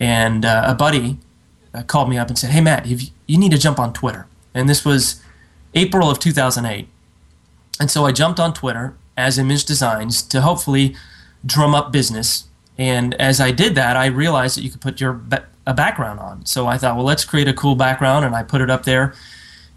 And 0.04 0.44
uh, 0.44 0.64
a 0.66 0.75
buddy 0.75 1.16
uh, 1.73 1.82
called 1.82 2.11
me 2.11 2.18
up 2.18 2.28
and 2.28 2.38
said, 2.38 2.50
Hey, 2.50 2.61
Matt, 2.61 2.84
you, 2.84 2.99
you 3.26 3.38
need 3.38 3.52
to 3.52 3.58
jump 3.58 3.78
on 3.78 3.94
Twitter. 3.94 4.26
And 4.52 4.68
this 4.68 4.84
was 4.84 5.23
April 5.73 6.11
of 6.11 6.18
2008. 6.18 6.87
And 7.80 7.90
so 7.90 8.04
I 8.04 8.12
jumped 8.12 8.38
on 8.38 8.52
Twitter 8.52 8.94
as 9.16 9.38
Image 9.38 9.64
Designs 9.64 10.23
to 10.25 10.42
hopefully 10.42 10.94
drum 11.46 11.75
up 11.75 11.90
business. 11.90 12.49
And 12.76 13.14
as 13.14 13.40
I 13.40 13.50
did 13.50 13.75
that, 13.76 13.96
I 13.96 14.04
realized 14.04 14.58
that 14.58 14.62
you 14.62 14.70
could 14.70 14.82
put 14.82 15.00
your 15.00 15.23
a 15.66 15.73
background 15.73 16.20
on. 16.20 16.44
So 16.44 16.66
I 16.66 16.76
thought, 16.76 16.96
well, 16.96 17.06
let's 17.06 17.25
create 17.25 17.49
a 17.49 17.54
cool 17.54 17.75
background, 17.75 18.26
and 18.26 18.34
I 18.34 18.42
put 18.42 18.61
it 18.61 18.68
up 18.68 18.82
there. 18.82 19.14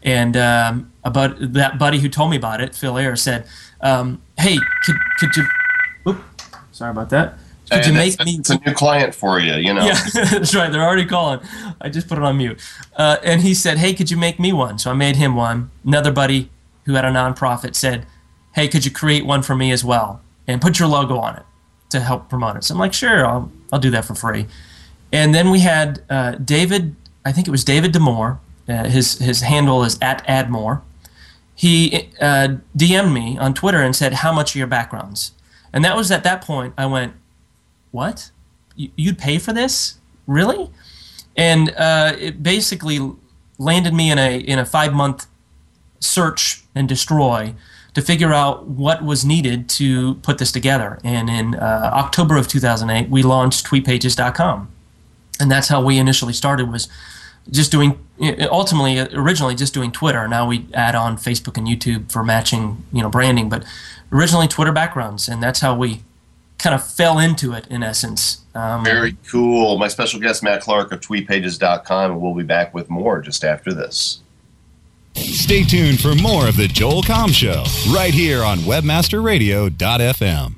And 0.03 0.36
um, 0.36 0.91
about 1.05 1.38
that 1.39 1.79
buddy 1.79 2.00
who 2.00 2.10
told 2.10 2.31
me 2.31 2.36
about 2.36 2.60
it, 2.60 2.75
Phil 2.75 2.98
Ayer, 2.98 3.15
said, 3.15 3.48
um, 3.79 4.22
"Hey, 4.38 4.57
could 4.84 4.98
could 5.19 5.38
you? 5.38 5.46
Oops, 6.05 6.22
sorry 6.74 6.91
about 6.91 7.10
that. 7.12 7.38
Could 7.70 7.86
you 7.86 7.94
make 7.94 8.24
me? 8.24 8.38
It's 8.40 8.50
a 8.50 8.60
new 8.60 8.74
client 8.74 9.14
for 9.14 9.40
you, 9.40 9.56
you 9.56 9.74
know. 9.74 9.86
Yeah, 9.86 10.00
that's 10.14 10.56
right. 10.56 10.72
They're 10.72 10.84
already 10.84 11.06
calling. 11.06 11.40
I 11.82 11.90
just 11.90 12.08
put 12.08 12.18
it 12.18 12.24
on 12.24 12.38
mute. 12.38 12.60
Uh, 12.96 13.18
and 13.24 13.42
he 13.42 13.54
said, 13.54 13.78
"Hey, 13.78 13.94
could 13.94 14.10
you 14.10 14.18
make 14.18 14.40
me 14.40 14.54
one?" 14.54 14.80
So 14.80 14.92
I 14.92 14.94
made 14.94 15.16
him 15.16 15.36
one. 15.36 15.72
Another 15.86 16.12
buddy 16.12 16.50
who 16.86 16.94
had 16.94 17.06
a 17.06 17.10
nonprofit 17.12 17.76
said, 17.76 18.06
"Hey, 18.56 18.68
could 18.68 18.86
you 18.86 18.92
create 18.92 19.26
one 19.26 19.42
for 19.42 19.56
me 19.56 19.72
as 19.72 19.84
well 19.84 20.22
and 20.48 20.62
put 20.62 20.80
your 20.80 20.88
logo 20.88 21.18
on 21.18 21.36
it 21.36 21.44
to 21.90 22.00
help 22.00 22.30
promote 22.30 22.56
it?" 22.56 22.64
So 22.64 22.74
I'm 22.74 22.80
like, 22.80 22.94
"Sure, 22.94 23.26
I'll 23.26 23.52
I'll 23.72 23.80
do 23.80 23.92
that 23.92 24.06
for 24.06 24.16
free." 24.16 24.48
And 25.12 25.34
then 25.34 25.50
we 25.52 25.60
had 25.60 26.04
uh, 26.10 26.32
David. 26.32 26.96
I 27.26 27.32
think 27.32 27.48
it 27.48 27.52
was 27.52 27.64
David 27.64 27.92
Demore. 27.94 28.40
Uh, 28.68 28.86
his 28.86 29.18
his 29.20 29.42
handle 29.42 29.84
is 29.84 29.98
at 30.02 30.24
Admore. 30.28 30.82
He 31.56 32.10
uh, 32.22 32.58
DM'd 32.78 33.14
me 33.14 33.38
on 33.38 33.54
Twitter 33.54 33.82
and 33.82 33.96
said, 33.96 34.14
"How 34.14 34.32
much 34.32 34.56
are 34.56 34.60
your 34.60 34.68
backgrounds?" 34.68 35.32
And 35.74 35.84
that 35.86 35.96
was 35.96 36.12
at 36.12 36.24
that 36.24 36.42
point 36.42 36.74
I 36.78 36.86
went, 36.86 37.14
what? 37.98 38.30
You'd 38.75 39.18
pay 39.18 39.39
for 39.39 39.54
this? 39.54 39.98
Really? 40.27 40.70
And 41.36 41.74
uh, 41.75 42.13
it 42.18 42.44
basically 42.44 43.00
landed 43.58 43.94
me 43.94 44.12
in 44.12 44.20
a 44.20 44.38
in 44.38 44.60
a 44.60 44.66
five 44.66 44.94
month 44.94 45.25
search 46.00 46.63
and 46.75 46.88
destroy 46.88 47.56
to 47.96 48.01
figure 48.04 48.32
out 48.32 48.68
what 48.68 49.04
was 49.04 49.25
needed 49.25 49.68
to 49.68 50.13
put 50.16 50.38
this 50.38 50.51
together. 50.51 51.00
And 51.04 51.27
in 51.27 51.56
uh, 51.56 51.89
October 51.92 52.38
of 52.38 52.48
2008, 52.48 53.10
we 53.10 53.24
launched 53.24 53.66
TweetPages.com, 53.66 54.72
and 55.39 55.50
that's 55.50 55.70
how 55.70 55.84
we 55.84 55.98
initially 55.98 56.34
started. 56.34 56.72
Was 56.72 56.88
just 57.50 57.72
doing 57.72 57.98
ultimately 58.51 59.00
originally 59.00 59.56
just 59.56 59.74
doing 59.74 59.92
Twitter. 59.92 60.27
Now 60.27 60.48
we 60.48 60.68
add 60.75 60.94
on 60.94 61.18
Facebook 61.18 61.58
and 61.58 61.66
YouTube 61.66 62.12
for 62.12 62.24
matching 62.24 62.84
you 62.94 63.01
know 63.01 63.10
branding, 63.10 63.50
but 63.50 63.66
originally 64.12 64.48
Twitter 64.48 64.72
backgrounds, 64.72 65.27
and 65.27 65.42
that's 65.42 65.62
how 65.62 65.75
we 65.75 66.04
kind 66.58 66.74
of 66.74 66.86
fell 66.86 67.20
into 67.20 67.54
it 67.54 67.68
in 67.68 67.84
essence. 67.84 68.42
Um, 68.56 68.84
Very 68.84 69.16
cool. 69.30 69.78
My 69.78 69.88
special 69.88 70.20
guest, 70.20 70.42
Matt 70.44 70.62
Clark 70.62 70.92
of 70.92 71.00
tweetpages.com, 71.00 72.12
and 72.12 72.22
we'll 72.22 72.34
be 72.34 72.44
back 72.44 72.74
with 72.74 72.90
more 72.90 73.22
just 73.22 73.44
after 73.44 73.74
this. 73.74 74.22
Stay 75.16 75.64
tuned 75.64 76.00
for 76.00 76.14
more 76.16 76.48
of 76.48 76.58
the 76.58 76.68
Joel 76.68 77.02
Comm 77.02 77.34
Show 77.34 77.64
right 77.92 78.14
here 78.14 78.44
on 78.44 78.60
WebmasterRadio.fm. 78.60 80.54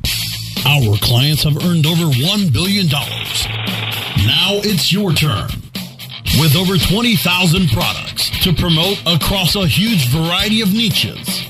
Our 0.65 0.97
clients 0.97 1.43
have 1.43 1.55
earned 1.63 1.85
over 1.85 2.03
$1 2.05 2.51
billion. 2.51 2.87
Now 2.87 4.59
it's 4.63 4.91
your 4.91 5.13
turn. 5.13 5.49
With 6.39 6.55
over 6.55 6.77
20,000 6.77 7.69
products 7.69 8.29
to 8.43 8.53
promote 8.53 9.01
across 9.05 9.55
a 9.55 9.65
huge 9.65 10.09
variety 10.09 10.61
of 10.61 10.73
niches, 10.73 11.49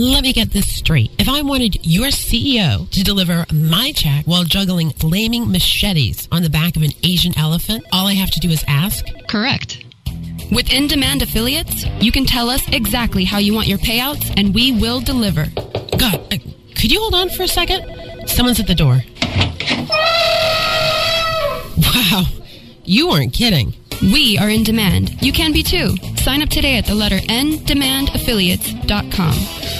Let 0.00 0.22
me 0.22 0.32
get 0.32 0.50
this 0.50 0.74
straight. 0.74 1.10
If 1.18 1.28
I 1.28 1.42
wanted 1.42 1.84
your 1.84 2.06
CEO 2.06 2.88
to 2.88 3.04
deliver 3.04 3.44
my 3.52 3.92
check 3.92 4.24
while 4.24 4.44
juggling 4.44 4.92
flaming 4.92 5.52
machetes 5.52 6.26
on 6.32 6.42
the 6.42 6.48
back 6.48 6.74
of 6.74 6.82
an 6.82 6.92
Asian 7.02 7.38
elephant, 7.38 7.84
all 7.92 8.06
I 8.06 8.14
have 8.14 8.30
to 8.30 8.40
do 8.40 8.48
is 8.48 8.64
ask? 8.66 9.04
Correct. 9.28 9.84
With 10.50 10.72
in 10.72 10.86
demand 10.86 11.20
affiliates, 11.20 11.84
you 12.00 12.12
can 12.12 12.24
tell 12.24 12.48
us 12.48 12.66
exactly 12.68 13.24
how 13.24 13.36
you 13.36 13.52
want 13.52 13.66
your 13.66 13.76
payouts 13.76 14.32
and 14.38 14.54
we 14.54 14.72
will 14.72 15.02
deliver. 15.02 15.44
God, 15.98 16.14
uh, 16.32 16.38
could 16.76 16.90
you 16.90 16.98
hold 16.98 17.14
on 17.14 17.28
for 17.28 17.42
a 17.42 17.48
second? 17.48 18.26
Someone's 18.26 18.58
at 18.58 18.68
the 18.68 18.74
door. 18.74 19.02
Wow, 21.76 22.24
you 22.86 23.10
weren't 23.10 23.34
kidding. 23.34 23.74
We 24.00 24.38
are 24.38 24.48
in 24.48 24.62
demand. 24.62 25.22
You 25.22 25.34
can 25.34 25.52
be 25.52 25.62
too. 25.62 25.94
Sign 26.16 26.40
up 26.40 26.48
today 26.48 26.78
at 26.78 26.86
the 26.86 26.94
letter 26.94 27.18
ndemandaffiliates.com. 27.18 29.79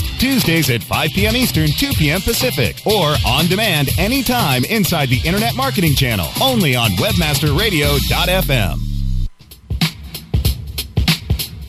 Tuesdays 0.21 0.69
at 0.69 0.83
5 0.83 1.09
p.m. 1.15 1.35
Eastern, 1.35 1.67
2 1.67 1.93
p.m. 1.93 2.21
Pacific, 2.21 2.77
or 2.85 3.15
on 3.25 3.47
demand 3.47 3.89
anytime 3.97 4.63
inside 4.65 5.09
the 5.09 5.19
Internet 5.25 5.55
Marketing 5.55 5.95
Channel, 5.95 6.27
only 6.39 6.75
on 6.75 6.91
WebmasterRadio.fm. 6.91 8.77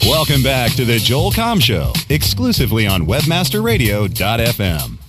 Welcome 0.04 0.42
back 0.42 0.72
to 0.72 0.84
the 0.84 0.98
Joel 0.98 1.32
Comm 1.32 1.62
Show, 1.62 1.94
exclusively 2.10 2.86
on 2.86 3.06
WebmasterRadio.fm. 3.06 5.01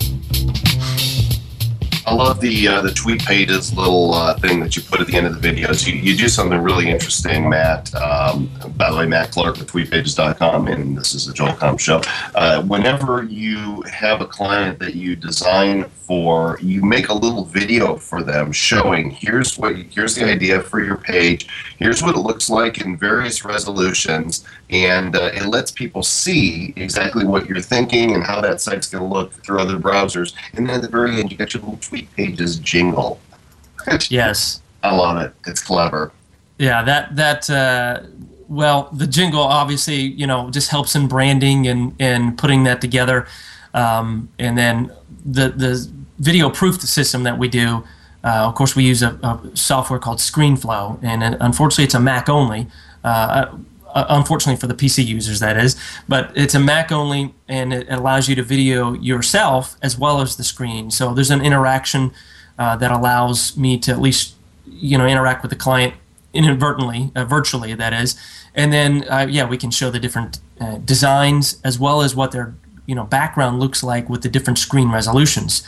I 2.06 2.14
love 2.14 2.42
the 2.42 2.68
uh, 2.68 2.82
the 2.82 2.92
tweet 2.92 3.24
pages 3.24 3.74
little 3.74 4.14
uh, 4.14 4.38
thing 4.38 4.60
that 4.60 4.76
you 4.76 4.82
put 4.82 5.00
at 5.00 5.08
the 5.08 5.16
end 5.16 5.26
of 5.26 5.42
the 5.42 5.48
videos. 5.48 5.88
You, 5.88 5.96
you 5.96 6.18
do 6.18 6.28
something 6.28 6.60
really 6.60 6.90
interesting, 6.90 7.50
Matt. 7.50 7.94
Um, 7.96 8.52
by 8.76 8.92
the 8.92 8.98
way, 8.98 9.06
Matt 9.06 9.32
Clark 9.32 9.58
with 9.58 9.72
tweetpages.com, 9.72 10.68
and 10.68 10.98
this 10.98 11.16
is 11.16 11.28
the 11.28 11.34
Joel 11.34 11.54
Comm 11.54 11.80
Show. 11.80 12.02
Uh, 12.36 12.62
whenever 12.64 13.24
you 13.24 13.82
have 13.84 14.20
a 14.20 14.26
client 14.26 14.80
that 14.80 14.96
you 14.96 15.16
design 15.16 15.86
for, 15.86 16.60
you 16.62 16.82
make 16.84 17.08
a 17.08 17.14
little 17.14 17.46
video 17.46 17.96
for 17.96 18.22
them 18.22 18.52
showing 18.52 19.10
here's 19.10 19.58
what 19.58 19.76
here's 19.76 20.16
the 20.16 20.26
idea 20.26 20.62
for 20.62 20.84
your 20.84 20.98
page, 20.98 21.48
here's 21.84 22.02
what 22.02 22.16
it 22.16 22.20
looks 22.20 22.50
like 22.50 22.80
in 22.80 22.96
various 22.96 23.44
resolutions, 23.44 24.46
and 24.70 25.18
uh, 25.18 25.32
it 25.34 25.46
lets 25.48 25.70
people 25.70 26.02
see 26.02 26.74
exactly 26.78 27.26
what 27.26 27.46
you're 27.46 27.60
thinking 27.60 28.14
and 28.14 28.24
how 28.24 28.40
that 28.40 28.62
site's 28.62 28.90
going 28.90 29.04
to 29.04 29.14
look 29.14 29.34
through 29.44 29.60
other 29.60 29.78
browsers. 29.78 30.34
And 30.54 30.66
then 30.66 30.76
at 30.78 30.82
the 30.82 30.88
very 30.88 31.20
end, 31.20 31.30
you 31.30 31.38
get 31.38 31.54
your 31.54 31.62
little 31.62 31.78
tweet 31.78 32.10
pages 32.16 32.56
jingle. 32.56 33.20
yes, 34.10 34.62
I 34.82 34.96
love 34.96 35.22
it. 35.22 35.34
It's 35.46 35.62
clever. 35.62 36.14
Yeah, 36.58 36.84
that 36.84 37.18
that 37.18 37.50
uh, 37.50 38.04
well, 38.48 38.90
the 38.94 39.06
jingle 39.08 39.42
obviously, 39.42 39.98
you 39.98 40.26
know, 40.26 40.50
just 40.52 40.70
helps 40.70 40.96
in 40.96 41.10
branding 41.10 41.68
and 41.68 41.94
and 42.00 42.38
putting 42.38 42.64
that 42.64 42.80
together, 42.80 43.28
um, 43.74 44.30
and 44.40 44.58
then 44.58 44.90
the 45.26 45.50
the 45.50 45.92
video 46.20 46.50
proof 46.50 46.80
system 46.82 47.24
that 47.24 47.38
we 47.38 47.50
do. 47.50 47.84
Uh, 48.24 48.48
of 48.48 48.56
course, 48.56 48.76
we 48.76 48.86
use 48.86 49.02
a, 49.02 49.20
a, 49.22 49.40
software 49.54 50.00
called 50.00 50.20
ScreenFlow, 50.20 50.98
and 51.04 51.24
unfortunately, 51.42 51.84
it's 51.84 51.94
a 51.94 52.00
Mac 52.00 52.30
only. 52.30 52.68
Uh, 53.04 53.58
uh, 53.94 54.06
unfortunately 54.10 54.60
for 54.60 54.68
the 54.68 54.74
PC 54.74 55.06
users, 55.06 55.40
that 55.40 55.56
is. 55.56 55.76
But 56.08 56.32
it's 56.36 56.56
a 56.56 56.60
Mac 56.60 56.92
only, 56.92 57.34
and 57.48 57.72
it 57.74 57.88
allows 57.90 58.28
you 58.28 58.36
to 58.36 58.44
video 58.44 58.94
yourself 58.94 59.78
as 59.82 59.98
well 59.98 60.22
as 60.22 60.36
the 60.36 60.44
screen. 60.44 60.90
So 60.90 61.14
there's 61.14 61.30
an 61.30 61.42
interaction 61.42 62.12
uh, 62.58 62.76
that 62.78 62.92
allows 62.92 63.56
me 63.56 63.78
to 63.80 63.92
at 63.92 64.02
least, 64.02 64.36
you 64.66 64.98
know, 64.98 65.06
interact 65.06 65.44
with 65.44 65.52
the 65.52 65.56
client 65.56 65.94
inadvertently, 66.34 67.12
uh, 67.16 67.26
virtually, 67.26 67.74
that 67.76 67.94
is. 67.94 68.20
And 68.56 68.74
then, 68.74 69.06
uh, 69.10 69.28
yeah, 69.30 69.48
we 69.48 69.58
can 69.58 69.72
show 69.72 69.90
the 69.90 70.00
different 70.00 70.40
uh, 70.60 70.78
designs 70.78 71.60
as 71.64 71.80
well 71.80 72.02
as 72.02 72.16
what 72.16 72.32
their, 72.32 72.56
you 72.86 72.96
know, 72.96 73.04
background 73.04 73.60
looks 73.60 73.84
like 73.84 74.10
with 74.10 74.24
the 74.24 74.30
different 74.30 74.58
screen 74.58 74.92
resolutions, 74.92 75.64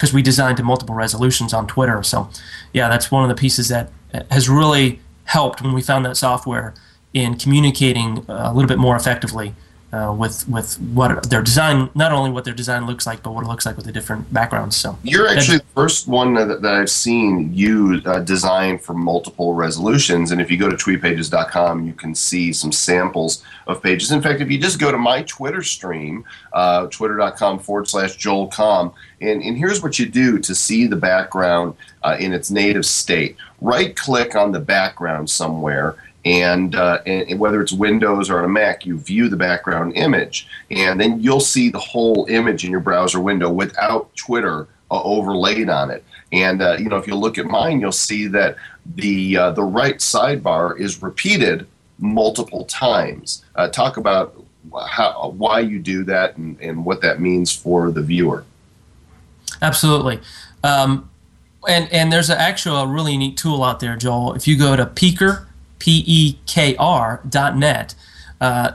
because 0.00 0.14
we 0.14 0.22
designed 0.22 0.56
to 0.56 0.62
multiple 0.62 0.94
resolutions 0.94 1.52
on 1.52 1.66
Twitter. 1.66 2.02
So, 2.02 2.30
yeah, 2.72 2.88
that's 2.88 3.10
one 3.10 3.22
of 3.22 3.28
the 3.28 3.38
pieces 3.38 3.68
that 3.68 3.92
uh, 4.14 4.22
has 4.30 4.48
really 4.48 4.98
helped 5.24 5.60
when 5.60 5.74
we 5.74 5.82
found 5.82 6.06
that 6.06 6.16
software 6.16 6.72
in 7.12 7.36
communicating 7.36 8.24
a 8.26 8.50
little 8.54 8.66
bit 8.66 8.78
more 8.78 8.96
effectively 8.96 9.54
uh, 9.92 10.14
with 10.16 10.48
with 10.48 10.80
what 10.80 11.28
their 11.30 11.42
design, 11.42 11.90
not 11.94 12.12
only 12.12 12.30
what 12.30 12.44
their 12.44 12.54
design 12.54 12.86
looks 12.86 13.06
like, 13.06 13.22
but 13.22 13.32
what 13.32 13.44
it 13.44 13.48
looks 13.48 13.66
like 13.66 13.76
with 13.76 13.86
the 13.86 13.92
different 13.92 14.32
backgrounds. 14.32 14.76
So 14.76 14.96
you're 15.02 15.28
actually 15.28 15.58
the 15.58 15.64
first 15.74 16.06
one 16.06 16.34
that, 16.34 16.62
that 16.62 16.74
I've 16.74 16.90
seen 16.90 17.52
you 17.52 18.00
uh, 18.04 18.20
design 18.20 18.78
for 18.78 18.94
multiple 18.94 19.54
resolutions. 19.54 20.30
And 20.30 20.40
if 20.40 20.50
you 20.50 20.56
go 20.56 20.68
to 20.68 20.76
tweetpages.com, 20.76 21.86
you 21.86 21.92
can 21.92 22.14
see 22.14 22.52
some 22.52 22.70
samples 22.70 23.42
of 23.66 23.82
pages. 23.82 24.12
In 24.12 24.22
fact, 24.22 24.40
if 24.40 24.50
you 24.50 24.58
just 24.58 24.78
go 24.78 24.92
to 24.92 24.98
my 24.98 25.22
Twitter 25.22 25.62
stream, 25.62 26.24
uh, 26.52 26.86
twitter.com 26.86 27.58
forward 27.58 27.88
slash 27.88 28.16
Joel 28.16 28.48
Comm, 28.48 28.92
and, 29.20 29.42
and 29.42 29.56
here's 29.56 29.82
what 29.82 29.98
you 29.98 30.06
do 30.06 30.38
to 30.38 30.54
see 30.54 30.86
the 30.86 30.96
background 30.96 31.74
uh, 32.02 32.16
in 32.18 32.32
its 32.32 32.50
native 32.50 32.86
state. 32.86 33.36
Right 33.60 33.94
click 33.94 34.36
on 34.36 34.52
the 34.52 34.60
background 34.60 35.28
somewhere 35.28 35.96
and, 36.24 36.74
uh, 36.74 36.98
and, 37.06 37.38
whether 37.38 37.62
it's 37.62 37.72
Windows 37.72 38.28
or 38.28 38.38
on 38.38 38.44
a 38.44 38.48
Mac, 38.48 38.84
you 38.84 38.98
view 38.98 39.28
the 39.28 39.36
background 39.36 39.96
image, 39.96 40.46
and 40.70 41.00
then 41.00 41.20
you'll 41.20 41.40
see 41.40 41.70
the 41.70 41.78
whole 41.78 42.26
image 42.28 42.64
in 42.64 42.70
your 42.70 42.80
browser 42.80 43.20
window 43.20 43.50
without 43.50 44.14
Twitter 44.16 44.68
uh, 44.90 45.02
overlaid 45.02 45.70
on 45.70 45.90
it. 45.90 46.04
And 46.32 46.60
uh, 46.60 46.76
you 46.78 46.88
know, 46.88 46.96
if 46.96 47.06
you 47.06 47.14
look 47.14 47.38
at 47.38 47.46
mine, 47.46 47.80
you'll 47.80 47.92
see 47.92 48.26
that 48.28 48.56
the 48.96 49.36
uh, 49.36 49.50
the 49.52 49.62
right 49.62 49.96
sidebar 49.96 50.78
is 50.78 51.02
repeated 51.02 51.66
multiple 51.98 52.64
times. 52.66 53.44
Uh, 53.54 53.68
talk 53.68 53.96
about 53.96 54.34
how 54.88 55.34
why 55.36 55.60
you 55.60 55.78
do 55.78 56.04
that 56.04 56.36
and, 56.36 56.60
and 56.60 56.84
what 56.84 57.00
that 57.00 57.20
means 57.20 57.54
for 57.54 57.90
the 57.90 58.02
viewer. 58.02 58.44
Absolutely. 59.62 60.20
Um, 60.62 61.10
and 61.66 61.92
and 61.92 62.12
there's 62.12 62.30
a, 62.30 62.38
actual 62.38 62.76
a 62.76 62.86
really 62.86 63.16
neat 63.16 63.36
tool 63.36 63.62
out 63.62 63.80
there, 63.80 63.96
Joel. 63.96 64.34
If 64.34 64.46
you 64.46 64.56
go 64.56 64.76
to 64.76 64.86
Peekr 64.86 65.46
P-E-K-R 65.80 67.22
dot 67.28 67.56
net. 67.56 67.96
Uh, 68.40 68.72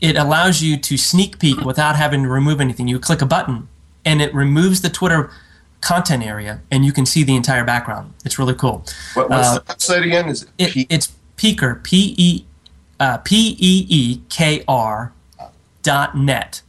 it 0.00 0.16
allows 0.16 0.62
you 0.62 0.76
to 0.76 0.96
sneak 0.98 1.38
peek 1.38 1.60
without 1.60 1.96
having 1.96 2.22
to 2.24 2.28
remove 2.28 2.60
anything. 2.60 2.88
You 2.88 2.98
click 2.98 3.22
a 3.22 3.26
button, 3.26 3.68
and 4.04 4.20
it 4.20 4.34
removes 4.34 4.82
the 4.82 4.90
Twitter 4.90 5.30
content 5.80 6.22
area, 6.22 6.60
and 6.70 6.84
you 6.84 6.92
can 6.92 7.06
see 7.06 7.22
the 7.22 7.34
entire 7.34 7.64
background. 7.64 8.12
It's 8.24 8.38
really 8.38 8.54
cool. 8.54 8.84
What, 9.14 9.30
what's 9.30 9.48
uh, 9.48 9.54
the 9.54 9.60
website 9.62 10.04
again? 10.04 10.28
Is 10.28 10.46
it, 10.58 10.76
it 10.76 10.86
it's 10.90 11.12
Peekr 11.36 11.82
P 11.82 12.14
E 12.18 12.44
uh, 12.98 13.18
P 13.18 13.56
E 13.58 13.86
E 13.88 14.20
K 14.28 14.62
R 14.68 15.12
dot 15.82 16.16
net. 16.16 16.62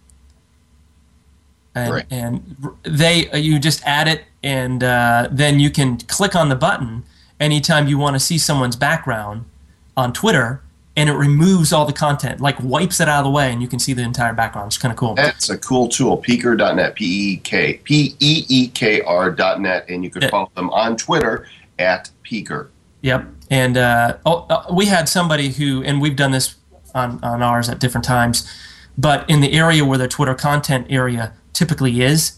And, 1.73 1.93
right. 1.93 2.05
and 2.11 2.57
they 2.83 3.29
you 3.39 3.57
just 3.57 3.81
add 3.85 4.07
it, 4.07 4.23
and 4.43 4.83
uh, 4.83 5.29
then 5.31 5.59
you 5.59 5.69
can 5.69 5.97
click 5.97 6.35
on 6.35 6.49
the 6.49 6.55
button 6.55 7.03
anytime 7.39 7.87
you 7.87 7.97
want 7.97 8.15
to 8.15 8.19
see 8.19 8.37
someone's 8.37 8.75
background 8.75 9.45
on 9.95 10.13
Twitter 10.13 10.61
and 10.95 11.09
it 11.09 11.13
removes 11.13 11.71
all 11.71 11.85
the 11.85 11.93
content, 11.93 12.41
like 12.41 12.61
wipes 12.61 12.99
it 12.99 13.07
out 13.07 13.19
of 13.19 13.25
the 13.25 13.31
way, 13.31 13.51
and 13.51 13.61
you 13.61 13.67
can 13.67 13.79
see 13.79 13.93
the 13.93 14.01
entire 14.01 14.33
background. 14.33 14.67
It's 14.67 14.77
kind 14.77 14.91
of 14.91 14.97
cool. 14.97 15.15
That's 15.15 15.49
a 15.49 15.57
cool 15.57 15.87
tool. 15.87 16.21
Peekr.net, 16.21 16.95
P 16.95 17.05
E 17.05 17.37
K 17.37 17.79
P 17.83 18.15
E 18.19 18.45
E 18.49 18.67
K 18.67 19.01
R.net, 19.01 19.85
and 19.89 20.03
you 20.03 20.09
can 20.09 20.29
follow 20.29 20.51
them 20.55 20.69
on 20.71 20.97
Twitter 20.97 21.47
at 21.79 22.11
Peekr. 22.25 22.67
Yep. 23.01 23.25
And 23.49 23.77
uh, 23.77 24.17
oh, 24.25 24.45
uh, 24.49 24.65
we 24.73 24.85
had 24.85 25.07
somebody 25.07 25.49
who, 25.49 25.81
and 25.83 26.01
we've 26.01 26.15
done 26.15 26.31
this 26.31 26.55
on, 26.93 27.23
on 27.23 27.41
ours 27.41 27.69
at 27.69 27.79
different 27.79 28.05
times, 28.05 28.49
but 28.97 29.27
in 29.29 29.39
the 29.39 29.53
area 29.53 29.85
where 29.85 29.97
the 29.97 30.07
Twitter 30.07 30.35
content 30.35 30.87
area 30.89 31.33
typically 31.53 32.01
is, 32.01 32.37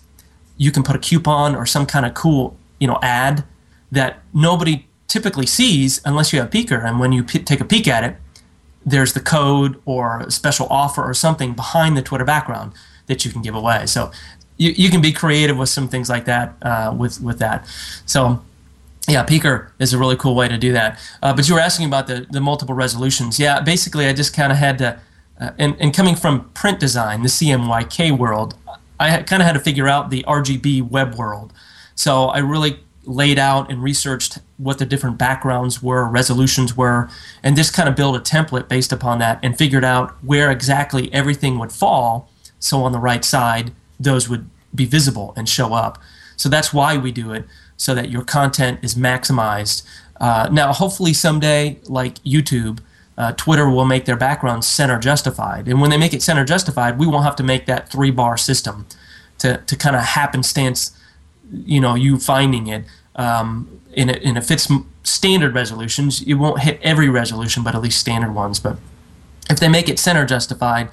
you 0.57 0.71
can 0.71 0.83
put 0.83 0.95
a 0.95 0.99
coupon 0.99 1.55
or 1.55 1.65
some 1.65 1.85
kind 1.85 2.05
of 2.05 2.13
cool, 2.13 2.55
you 2.79 2.87
know, 2.87 2.99
ad 3.01 3.43
that 3.91 4.21
nobody 4.33 4.87
typically 5.13 5.45
sees 5.45 6.01
unless 6.05 6.33
you 6.33 6.39
have 6.39 6.49
Peekr. 6.49 6.83
And 6.83 6.99
when 6.99 7.11
you 7.11 7.23
p- 7.23 7.37
take 7.37 7.61
a 7.61 7.65
peek 7.65 7.87
at 7.87 8.03
it, 8.03 8.15
there's 8.83 9.13
the 9.13 9.19
code 9.19 9.79
or 9.85 10.21
a 10.21 10.31
special 10.31 10.65
offer 10.71 11.03
or 11.03 11.13
something 11.13 11.53
behind 11.53 11.95
the 11.95 12.01
Twitter 12.01 12.25
background 12.25 12.73
that 13.05 13.23
you 13.23 13.31
can 13.31 13.43
give 13.43 13.53
away. 13.53 13.85
So 13.85 14.11
you, 14.57 14.71
you 14.71 14.89
can 14.89 15.01
be 15.01 15.11
creative 15.11 15.55
with 15.55 15.69
some 15.69 15.87
things 15.87 16.09
like 16.09 16.25
that 16.25 16.55
uh, 16.63 16.95
with 16.97 17.21
with 17.21 17.37
that. 17.37 17.67
So 18.07 18.41
yeah, 19.07 19.23
Peekr 19.23 19.69
is 19.77 19.93
a 19.93 19.99
really 19.99 20.15
cool 20.15 20.33
way 20.33 20.47
to 20.47 20.57
do 20.57 20.73
that. 20.73 20.99
Uh, 21.21 21.31
but 21.35 21.47
you 21.47 21.53
were 21.53 21.61
asking 21.61 21.85
about 21.85 22.07
the, 22.07 22.25
the 22.31 22.41
multiple 22.41 22.73
resolutions. 22.73 23.39
Yeah, 23.39 23.61
basically 23.61 24.07
I 24.07 24.13
just 24.13 24.35
kind 24.35 24.51
of 24.51 24.57
had 24.57 24.77
to, 24.79 24.99
uh, 25.39 25.51
and, 25.59 25.75
and 25.79 25.93
coming 25.93 26.15
from 26.15 26.49
print 26.51 26.79
design, 26.79 27.21
the 27.21 27.27
CMYK 27.27 28.17
world, 28.17 28.55
I 28.99 29.21
kind 29.23 29.41
of 29.41 29.45
had 29.45 29.53
to 29.53 29.59
figure 29.59 29.89
out 29.89 30.09
the 30.09 30.23
RGB 30.23 30.89
web 30.89 31.15
world. 31.15 31.51
So 31.95 32.27
I 32.27 32.39
really 32.39 32.79
laid 33.05 33.37
out 33.37 33.69
and 33.69 33.83
researched 33.83 34.39
what 34.63 34.79
the 34.79 34.85
different 34.85 35.17
backgrounds 35.17 35.81
were, 35.81 36.07
resolutions 36.07 36.75
were, 36.75 37.09
and 37.41 37.55
just 37.55 37.73
kind 37.73 37.89
of 37.89 37.95
built 37.95 38.15
a 38.15 38.19
template 38.19 38.67
based 38.67 38.91
upon 38.91 39.19
that 39.19 39.39
and 39.43 39.57
figured 39.57 39.83
out 39.83 40.11
where 40.23 40.51
exactly 40.51 41.13
everything 41.13 41.59
would 41.59 41.71
fall. 41.71 42.29
So 42.59 42.83
on 42.83 42.91
the 42.91 42.99
right 42.99 43.23
side, 43.23 43.71
those 43.99 44.29
would 44.29 44.49
be 44.73 44.85
visible 44.85 45.33
and 45.35 45.47
show 45.47 45.73
up. 45.73 46.01
So 46.35 46.49
that's 46.49 46.73
why 46.73 46.97
we 46.97 47.11
do 47.11 47.31
it, 47.31 47.45
so 47.77 47.93
that 47.93 48.09
your 48.09 48.23
content 48.23 48.79
is 48.81 48.95
maximized. 48.95 49.83
Uh, 50.19 50.49
now, 50.51 50.73
hopefully, 50.73 51.13
someday, 51.13 51.79
like 51.85 52.15
YouTube, 52.23 52.79
uh, 53.17 53.33
Twitter 53.33 53.69
will 53.69 53.85
make 53.85 54.05
their 54.05 54.15
backgrounds 54.15 54.65
center 54.65 54.97
justified. 54.97 55.67
And 55.67 55.79
when 55.79 55.89
they 55.89 55.97
make 55.97 56.13
it 56.13 56.23
center 56.23 56.43
justified, 56.43 56.97
we 56.97 57.05
won't 57.05 57.23
have 57.23 57.35
to 57.37 57.43
make 57.43 57.65
that 57.67 57.89
three 57.89 58.11
bar 58.11 58.37
system 58.37 58.87
to, 59.39 59.57
to 59.57 59.75
kind 59.75 59.95
of 59.95 60.01
happenstance 60.01 60.97
you 61.53 61.79
know 61.79 61.95
you 61.95 62.17
finding 62.17 62.67
it 62.67 62.85
um, 63.15 63.81
in 63.93 64.09
a, 64.09 64.13
in 64.13 64.37
a 64.37 64.41
fits 64.41 64.67
standard 65.03 65.53
resolutions. 65.53 66.25
You 66.25 66.37
won't 66.37 66.61
hit 66.61 66.79
every 66.81 67.09
resolution, 67.09 67.63
but 67.63 67.75
at 67.75 67.81
least 67.81 67.99
standard 67.99 68.33
ones. 68.33 68.59
But 68.59 68.77
if 69.49 69.59
they 69.59 69.69
make 69.69 69.89
it 69.89 69.99
center 69.99 70.25
justified, 70.25 70.89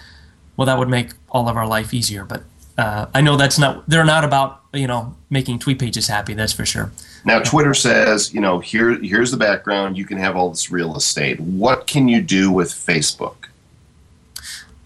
well, 0.57 0.67
that 0.67 0.79
would 0.79 0.89
make 0.89 1.11
all 1.31 1.49
of 1.49 1.57
our 1.57 1.67
life 1.67 1.95
easier. 1.95 2.25
But 2.25 2.43
uh, 2.77 3.07
I 3.15 3.21
know 3.21 3.37
that's 3.37 3.59
not 3.59 3.89
they're 3.89 4.05
not 4.05 4.25
about 4.25 4.63
you 4.73 4.87
know 4.87 5.15
making 5.29 5.59
tweet 5.59 5.79
pages 5.79 6.09
happy. 6.09 6.35
That's 6.35 6.53
for 6.53 6.67
sure. 6.67 6.93
Now 7.25 7.41
Twitter 7.41 7.75
says 7.75 8.33
you 8.33 8.41
know 8.41 8.59
here 8.59 8.99
here's 9.03 9.31
the 9.31 9.37
background. 9.37 9.97
You 9.97 10.05
can 10.05 10.19
have 10.19 10.37
all 10.37 10.51
this 10.51 10.71
real 10.71 10.97
estate. 10.97 11.41
What 11.41 11.87
can 11.87 12.09
you 12.09 12.21
do 12.23 12.51
with 12.51 12.69
Facebook? 12.71 13.37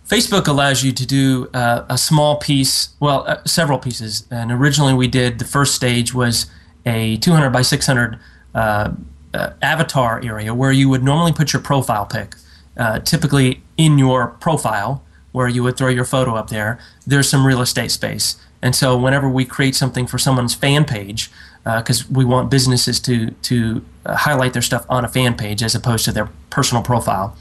Facebook 0.08 0.46
allows 0.46 0.84
you 0.84 0.92
to 0.92 1.06
do 1.06 1.48
uh, 1.54 1.86
a 1.88 1.96
small 1.96 2.36
piece, 2.36 2.90
well, 3.00 3.24
uh, 3.26 3.42
several 3.46 3.78
pieces. 3.78 4.26
And 4.30 4.52
originally 4.52 4.92
we 4.92 5.08
did 5.08 5.38
the 5.38 5.46
first 5.46 5.74
stage 5.74 6.12
was 6.12 6.46
a 6.86 7.16
200 7.18 7.50
by 7.50 7.62
600 7.62 8.18
uh, 8.54 8.92
uh, 9.32 9.50
avatar 9.62 10.22
area 10.24 10.54
where 10.54 10.72
you 10.72 10.88
would 10.88 11.02
normally 11.02 11.32
put 11.32 11.52
your 11.52 11.62
profile 11.62 12.06
pic, 12.06 12.36
uh, 12.76 13.00
typically 13.00 13.62
in 13.76 13.98
your 13.98 14.28
profile 14.28 15.02
where 15.32 15.48
you 15.48 15.62
would 15.62 15.76
throw 15.76 15.88
your 15.88 16.04
photo 16.04 16.36
up 16.36 16.48
there. 16.48 16.78
There's 17.06 17.28
some 17.28 17.46
real 17.46 17.60
estate 17.60 17.90
space. 17.90 18.36
And 18.62 18.74
so 18.74 18.96
whenever 18.96 19.28
we 19.28 19.44
create 19.44 19.74
something 19.74 20.06
for 20.06 20.18
someone's 20.18 20.54
fan 20.54 20.84
page, 20.84 21.30
because 21.64 22.02
uh, 22.02 22.06
we 22.12 22.24
want 22.24 22.50
businesses 22.50 23.00
to 23.00 23.30
to 23.30 23.82
highlight 24.06 24.52
their 24.52 24.62
stuff 24.62 24.84
on 24.88 25.04
a 25.04 25.08
fan 25.08 25.34
page 25.34 25.62
as 25.62 25.74
opposed 25.74 26.04
to 26.04 26.12
their 26.12 26.28
personal 26.50 26.82
profile 26.82 27.34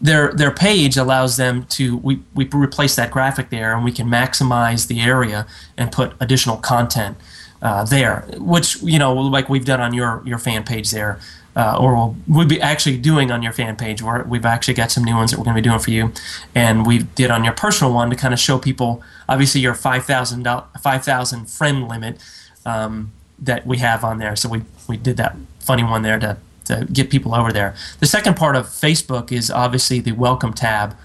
their 0.00 0.32
their 0.32 0.50
page 0.50 0.96
allows 0.96 1.36
them 1.36 1.64
to 1.66 1.96
we, 1.98 2.22
we 2.34 2.44
replace 2.46 2.96
that 2.96 3.10
graphic 3.10 3.50
there 3.50 3.74
and 3.74 3.84
we 3.84 3.92
can 3.92 4.06
maximize 4.06 4.86
the 4.86 5.00
area 5.00 5.46
and 5.76 5.90
put 5.90 6.14
additional 6.20 6.56
content 6.56 7.16
uh, 7.62 7.84
there 7.84 8.24
which 8.38 8.80
you 8.82 8.98
know 8.98 9.12
like 9.14 9.48
we've 9.48 9.64
done 9.64 9.80
on 9.80 9.92
your 9.92 10.22
your 10.24 10.38
fan 10.38 10.62
page 10.64 10.90
there 10.90 11.18
uh, 11.58 11.76
or 11.76 11.92
we'll, 11.94 12.16
we'll 12.28 12.46
be 12.46 12.60
actually 12.60 12.96
doing 12.96 13.32
on 13.32 13.42
your 13.42 13.52
fan 13.52 13.74
page 13.74 14.00
where 14.00 14.22
we've 14.22 14.44
actually 14.44 14.74
got 14.74 14.92
some 14.92 15.02
new 15.02 15.16
ones 15.16 15.32
that 15.32 15.38
we're 15.38 15.44
going 15.44 15.56
to 15.56 15.60
be 15.60 15.68
doing 15.68 15.80
for 15.80 15.90
you. 15.90 16.12
And 16.54 16.86
we 16.86 17.00
did 17.00 17.32
on 17.32 17.42
your 17.42 17.52
personal 17.52 17.92
one 17.92 18.10
to 18.10 18.16
kind 18.16 18.32
of 18.32 18.38
show 18.38 18.58
people 18.60 19.02
obviously 19.28 19.60
your 19.60 19.74
5000 19.74 20.46
5000 20.80 21.50
friend 21.50 21.88
limit 21.88 22.22
um, 22.64 23.10
that 23.40 23.66
we 23.66 23.78
have 23.78 24.04
on 24.04 24.18
there. 24.18 24.36
So 24.36 24.48
we 24.48 24.62
we 24.88 24.96
did 24.96 25.16
that 25.16 25.36
funny 25.58 25.82
one 25.82 26.02
there 26.02 26.20
to 26.20 26.36
to 26.66 26.86
get 26.92 27.10
people 27.10 27.34
over 27.34 27.52
there. 27.52 27.74
The 27.98 28.06
second 28.06 28.36
part 28.36 28.54
of 28.54 28.66
Facebook 28.66 29.32
is 29.32 29.50
obviously 29.50 29.98
the 29.98 30.12
welcome 30.12 30.52
tab 30.52 30.96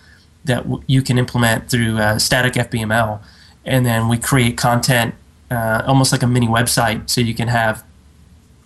that 0.46 0.64
w- 0.64 0.84
you 0.86 1.02
can 1.02 1.18
implement 1.18 1.70
through 1.70 1.98
uh, 1.98 2.20
static 2.20 2.54
FBML, 2.54 3.22
and 3.66 3.86
then 3.86 4.08
we 4.08 4.18
create 4.18 4.56
content 4.58 5.16
uh, 5.54 5.84
almost 5.88 6.12
like 6.12 6.24
a 6.24 6.28
mini 6.28 6.48
website, 6.48 7.00
so 7.10 7.22
you 7.22 7.36
can 7.42 7.50
have 7.50 7.76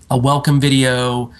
a 0.10 0.18
welcome 0.18 0.60
video, 0.60 1.32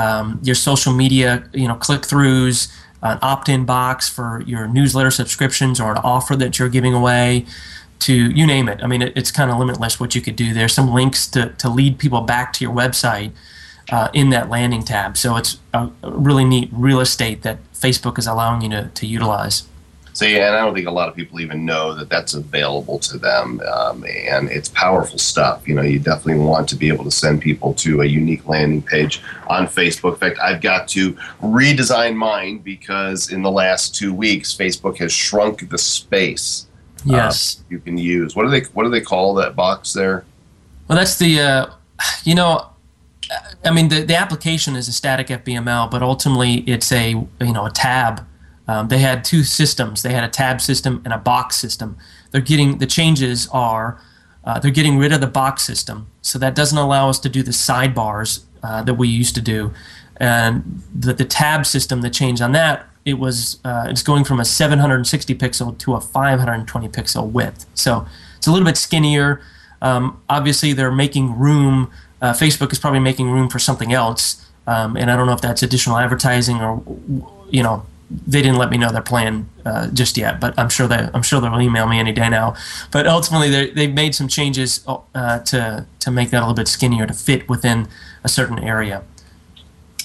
um, 0.00 0.38
your 0.42 0.54
social 0.54 0.92
media, 0.92 1.48
you 1.52 1.66
know, 1.68 1.78
click 1.86 2.02
throughs, 2.02 2.58
an 3.02 3.18
opt-in 3.22 3.64
box 3.64 4.08
for 4.08 4.42
your 4.46 4.68
newsletter 4.68 5.10
subscriptions 5.10 5.80
or 5.80 5.92
an 5.92 6.00
offer 6.04 6.36
that 6.36 6.58
you're 6.58 6.68
giving 6.68 6.94
away 6.94 7.46
to 7.98 8.14
you 8.38 8.46
name 8.46 8.68
it. 8.68 8.78
I 8.82 8.86
mean, 8.86 9.02
it, 9.02 9.12
it's 9.16 9.30
kind 9.30 9.50
of 9.50 9.58
limitless 9.58 9.98
what 10.00 10.14
you 10.14 10.20
could 10.20 10.36
do. 10.36 10.52
There's 10.52 10.74
some 10.74 10.92
links 10.92 11.26
to, 11.28 11.50
to 11.62 11.68
lead 11.68 11.98
people 11.98 12.20
back 12.20 12.52
to 12.54 12.64
your 12.64 12.74
website 12.74 13.32
uh, 13.90 14.08
in 14.12 14.30
that 14.30 14.48
landing 14.48 14.82
tab. 14.82 15.16
So 15.16 15.36
it's 15.36 15.58
a, 15.72 15.90
a 16.02 16.10
really 16.10 16.44
neat 16.44 16.68
real 16.72 17.00
estate 17.00 17.42
that 17.42 17.58
Facebook 17.72 18.18
is 18.18 18.26
allowing 18.26 18.62
you 18.62 18.70
to, 18.70 18.90
to 18.94 19.06
utilize. 19.06 19.64
And 20.22 20.54
I 20.54 20.60
don't 20.60 20.74
think 20.74 20.86
a 20.86 20.90
lot 20.90 21.08
of 21.08 21.16
people 21.16 21.40
even 21.40 21.64
know 21.64 21.94
that 21.94 22.08
that's 22.08 22.34
available 22.34 22.98
to 23.00 23.18
them, 23.18 23.60
um, 23.60 24.04
and 24.04 24.50
it's 24.50 24.68
powerful 24.68 25.18
stuff. 25.18 25.66
You 25.66 25.74
know, 25.74 25.82
you 25.82 25.98
definitely 25.98 26.42
want 26.44 26.68
to 26.70 26.76
be 26.76 26.88
able 26.88 27.04
to 27.04 27.10
send 27.10 27.40
people 27.40 27.74
to 27.74 28.02
a 28.02 28.04
unique 28.04 28.46
landing 28.46 28.82
page 28.82 29.22
on 29.48 29.66
Facebook. 29.66 30.14
In 30.14 30.18
fact, 30.18 30.38
I've 30.40 30.60
got 30.60 30.88
to 30.88 31.12
redesign 31.40 32.16
mine 32.16 32.58
because 32.58 33.30
in 33.32 33.42
the 33.42 33.50
last 33.50 33.94
two 33.94 34.12
weeks, 34.12 34.54
Facebook 34.54 34.98
has 34.98 35.12
shrunk 35.12 35.68
the 35.68 35.78
space. 35.78 36.66
uh, 37.00 37.12
Yes, 37.12 37.60
uh, 37.60 37.64
you 37.70 37.78
can 37.78 37.96
use. 37.96 38.36
What 38.36 38.44
do 38.44 38.50
they 38.50 38.62
What 38.72 38.84
do 38.84 38.90
they 38.90 39.00
call 39.00 39.34
that 39.34 39.56
box 39.56 39.92
there? 39.92 40.24
Well, 40.88 40.98
that's 40.98 41.18
the, 41.18 41.40
uh, 41.40 41.66
you 42.24 42.34
know, 42.34 42.66
I 43.64 43.70
mean, 43.70 43.88
the, 43.88 44.02
the 44.02 44.16
application 44.16 44.74
is 44.74 44.88
a 44.88 44.92
static 44.92 45.28
FBML, 45.28 45.88
but 45.90 46.02
ultimately 46.02 46.64
it's 46.66 46.90
a, 46.90 47.10
you 47.10 47.52
know, 47.52 47.66
a 47.66 47.70
tab. 47.70 48.26
Um, 48.70 48.86
they 48.86 48.98
had 48.98 49.24
two 49.24 49.42
systems. 49.42 50.02
They 50.02 50.12
had 50.12 50.22
a 50.22 50.28
tab 50.28 50.60
system 50.60 51.02
and 51.04 51.12
a 51.12 51.18
box 51.18 51.56
system. 51.56 51.96
They're 52.30 52.40
getting, 52.40 52.78
the 52.78 52.86
changes 52.86 53.48
are, 53.48 54.00
uh, 54.44 54.60
they're 54.60 54.70
getting 54.70 54.96
rid 54.96 55.12
of 55.12 55.20
the 55.20 55.26
box 55.26 55.64
system. 55.64 56.06
So 56.22 56.38
that 56.38 56.54
doesn't 56.54 56.78
allow 56.78 57.08
us 57.08 57.18
to 57.20 57.28
do 57.28 57.42
the 57.42 57.50
sidebars 57.50 58.44
uh, 58.62 58.84
that 58.84 58.94
we 58.94 59.08
used 59.08 59.34
to 59.34 59.40
do. 59.40 59.74
And 60.18 60.84
the, 60.94 61.12
the 61.12 61.24
tab 61.24 61.66
system, 61.66 62.02
the 62.02 62.10
change 62.10 62.40
on 62.40 62.52
that, 62.52 62.86
it 63.04 63.14
was, 63.14 63.58
uh, 63.64 63.88
it's 63.88 64.04
going 64.04 64.22
from 64.22 64.38
a 64.38 64.44
760 64.44 65.34
pixel 65.34 65.76
to 65.78 65.94
a 65.94 66.00
520 66.00 66.88
pixel 66.90 67.28
width. 67.28 67.66
So 67.74 68.06
it's 68.36 68.46
a 68.46 68.52
little 68.52 68.66
bit 68.66 68.76
skinnier. 68.76 69.40
Um, 69.82 70.22
obviously, 70.28 70.74
they're 70.74 70.92
making 70.92 71.36
room. 71.36 71.90
Uh, 72.22 72.34
Facebook 72.34 72.70
is 72.70 72.78
probably 72.78 73.00
making 73.00 73.32
room 73.32 73.48
for 73.48 73.58
something 73.58 73.92
else, 73.92 74.46
um, 74.68 74.96
and 74.96 75.10
I 75.10 75.16
don't 75.16 75.26
know 75.26 75.32
if 75.32 75.40
that's 75.40 75.62
additional 75.62 75.96
advertising 75.96 76.60
or, 76.60 76.82
you 77.50 77.62
know, 77.62 77.86
they 78.10 78.42
didn't 78.42 78.58
let 78.58 78.70
me 78.70 78.76
know 78.76 78.90
their 78.90 79.02
plan 79.02 79.48
uh, 79.64 79.88
just 79.88 80.16
yet. 80.16 80.40
But 80.40 80.58
I'm 80.58 80.68
sure 80.68 80.88
that 80.88 81.14
I'm 81.14 81.22
sure 81.22 81.40
they'll 81.40 81.60
email 81.60 81.86
me 81.86 81.98
any 81.98 82.12
day 82.12 82.28
now. 82.28 82.54
But 82.90 83.06
ultimately, 83.06 83.70
they've 83.70 83.94
made 83.94 84.14
some 84.14 84.28
changes 84.28 84.84
uh, 84.86 85.38
to 85.38 85.86
to 86.00 86.10
make 86.10 86.30
that 86.30 86.38
a 86.38 86.40
little 86.40 86.54
bit 86.54 86.68
skinnier 86.68 87.06
to 87.06 87.14
fit 87.14 87.48
within 87.48 87.88
a 88.24 88.28
certain 88.28 88.58
area. 88.58 89.02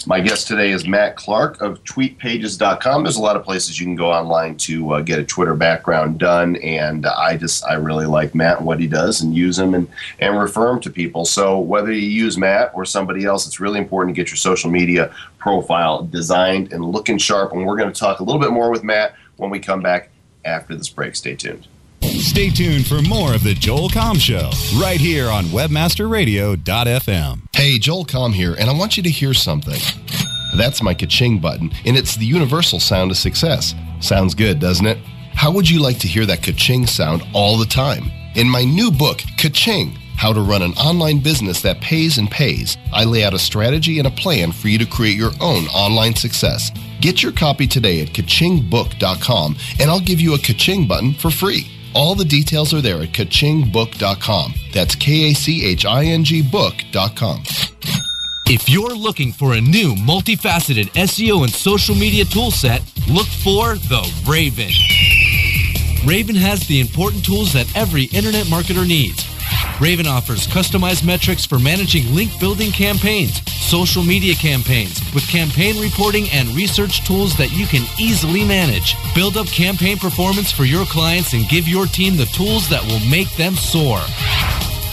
My 0.08 0.20
guest 0.20 0.48
today 0.48 0.70
is 0.70 0.88
Matt 0.88 1.16
Clark 1.16 1.62
of 1.62 1.84
tweetpages.com. 1.84 3.04
There's 3.04 3.16
a 3.16 3.22
lot 3.22 3.36
of 3.36 3.44
places 3.44 3.80
you 3.80 3.88
can 3.88 3.96
go 3.96 4.12
online 4.12 4.56
to 4.58 4.94
uh, 4.94 5.02
get 5.02 5.18
a 5.18 5.24
Twitter 5.24 5.56
background 5.56 6.20
done, 6.20 6.58
and 6.58 7.08
I 7.08 7.38
just 7.38 7.66
I 7.66 7.74
really 7.74 8.06
like 8.06 8.36
Matt 8.36 8.58
and 8.58 8.68
what 8.68 8.80
he 8.80 8.86
does, 8.86 9.22
and 9.22 9.36
use 9.36 9.58
him 9.58 9.74
and 9.74 9.88
and 10.20 10.38
refer 10.38 10.70
him 10.70 10.80
to 10.82 10.92
people. 10.92 11.26
So 11.26 11.58
whether 11.58 11.92
you 11.92 12.08
use 12.08 12.38
Matt 12.38 12.72
or 12.76 12.86
somebody 12.86 13.26
else, 13.26 13.48
it's 13.48 13.60
really 13.60 13.80
important 13.80 14.16
to 14.16 14.22
get 14.22 14.30
your 14.30 14.38
social 14.38 14.70
media 14.70 15.12
profile 15.40 16.04
designed 16.04 16.72
and 16.72 16.86
looking 16.86 17.18
sharp. 17.18 17.52
And 17.52 17.66
we're 17.66 17.78
going 17.78 17.92
to 17.92 18.00
talk 18.00 18.20
a 18.20 18.24
little 18.24 18.42
bit 18.42 18.52
more 18.52 18.70
with 18.70 18.84
Matt 18.84 19.16
when 19.38 19.50
we 19.50 19.60
come 19.60 19.82
back 19.82 20.12
after 20.44 20.76
this 20.76 20.90
break. 20.90 21.16
Stay 21.16 21.36
tuned. 21.36 21.68
Stay 22.20 22.50
tuned 22.50 22.88
for 22.88 23.02
more 23.02 23.34
of 23.34 23.44
the 23.44 23.54
Joel 23.54 23.90
Comm 23.90 24.20
Show 24.20 24.50
right 24.80 25.00
here 25.00 25.30
on 25.30 25.46
WebmasterRadio.fm. 25.46 27.42
Hey, 27.54 27.78
Joel 27.78 28.06
Comm 28.06 28.34
here, 28.34 28.56
and 28.58 28.70
I 28.70 28.74
want 28.74 28.98
you 28.98 29.04
to 29.04 29.10
hear 29.10 29.34
something. 29.34 29.80
That's 30.56 30.82
my 30.82 30.94
ka-ching 30.94 31.40
button, 31.40 31.72
and 31.86 31.98
it's 31.98 32.16
the 32.16 32.26
universal 32.26 32.80
sound 32.80 33.12
of 33.12 33.18
success. 33.18 33.76
Sounds 34.00 34.34
good, 34.34 34.60
doesn't 34.60 34.86
it? 34.86 34.98
How 35.34 35.52
would 35.52 35.70
you 35.70 35.82
like 35.82 36.00
to 36.00 36.08
hear 36.08 36.26
that 36.26 36.42
ka-ching 36.44 36.88
sound 36.88 37.24
all 37.34 37.58
the 37.58 37.66
time? 37.66 38.12
In 38.36 38.50
my 38.50 38.64
new 38.64 38.92
book, 38.92 39.22
Ka-ching, 39.38 39.92
How 40.18 40.34
to 40.34 40.42
Run 40.42 40.62
an 40.62 40.74
Online 40.74 41.20
Business 41.20 41.62
That 41.62 41.82
Pays 41.82 42.18
and 42.18 42.32
Pays, 42.32 42.78
I 42.94 43.04
lay 43.04 43.24
out 43.24 43.34
a 43.34 43.40
strategy 43.40 44.00
and 44.00 44.08
a 44.08 44.12
plan 44.12 44.52
for 44.52 44.68
you 44.70 44.78
to 44.80 44.86
create 44.86 45.18
your 45.18 45.32
own 45.42 45.68
online 45.68 46.16
success. 46.16 46.72
Get 47.02 47.22
your 47.22 47.34
copy 47.34 47.68
today 47.68 48.02
at 48.02 48.10
kachingbook.com, 48.10 49.58
and 49.80 49.90
I'll 49.90 50.00
give 50.00 50.22
you 50.22 50.34
a 50.34 50.40
ka-ching 50.40 50.88
button 50.88 51.14
for 51.14 51.30
free. 51.30 51.68
All 51.96 52.14
the 52.14 52.26
details 52.26 52.74
are 52.74 52.82
there 52.82 53.02
at 53.02 53.14
kachingbook.com. 53.14 54.54
That's 54.74 54.96
K 54.96 55.32
A 55.32 55.34
C 55.34 55.66
H 55.66 55.86
I 55.86 56.04
N 56.04 56.26
G 56.26 56.42
book.com. 56.42 57.44
If 58.48 58.70
you're 58.70 58.94
looking 58.94 59.32
for 59.32 59.54
a 59.54 59.62
new 59.62 59.96
multifaceted 59.96 60.90
SEO 60.90 61.44
and 61.44 61.52
social 61.52 61.96
media 61.96 62.26
toolset, 62.26 62.82
look 63.08 63.26
for 63.26 63.76
the 63.76 64.04
Raven. 64.28 64.70
Raven 66.06 66.36
has 66.36 66.68
the 66.68 66.82
important 66.82 67.24
tools 67.24 67.54
that 67.54 67.74
every 67.76 68.04
internet 68.06 68.46
marketer 68.48 68.86
needs. 68.86 69.26
Raven 69.80 70.06
offers 70.06 70.48
customized 70.48 71.06
metrics 71.06 71.46
for 71.46 71.58
managing 71.60 72.14
link 72.14 72.38
building 72.40 72.72
campaigns, 72.72 73.40
social 73.66 74.04
media 74.04 74.36
campaigns, 74.36 75.02
with 75.14 75.28
campaign 75.28 75.82
reporting 75.82 76.30
and 76.32 76.50
research 76.50 77.04
tools 77.06 77.36
that 77.38 77.52
you 77.52 77.66
can 77.66 77.84
easily 78.00 78.46
manage. 78.46 78.96
Build 79.14 79.38
up 79.38 79.48
campaign 79.48 79.98
performance 79.98 80.52
for 80.52 80.66
your 80.66 80.86
clients 80.86 81.34
and 81.34 81.50
give 81.50 81.68
your 81.68 81.88
team 81.88 82.16
the 82.16 82.26
tools 82.28 82.70
that 82.70 82.84
will 82.84 83.00
make 83.10 83.30
them 83.36 83.56
soar. 83.56 84.00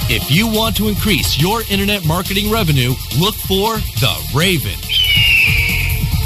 If 0.08 0.30
you 0.30 0.46
want 0.46 0.76
to 0.76 0.88
increase 0.88 1.40
your 1.40 1.62
internet 1.70 2.04
marketing 2.04 2.50
revenue, 2.50 2.94
look 3.18 3.34
for 3.34 3.76
the 4.00 4.30
Raven. 4.34 4.78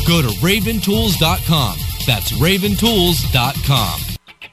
Go 0.07 0.23
to 0.23 0.29
raventools.com. 0.39 1.79
That's 2.07 2.33
raventools.com. 2.33 4.16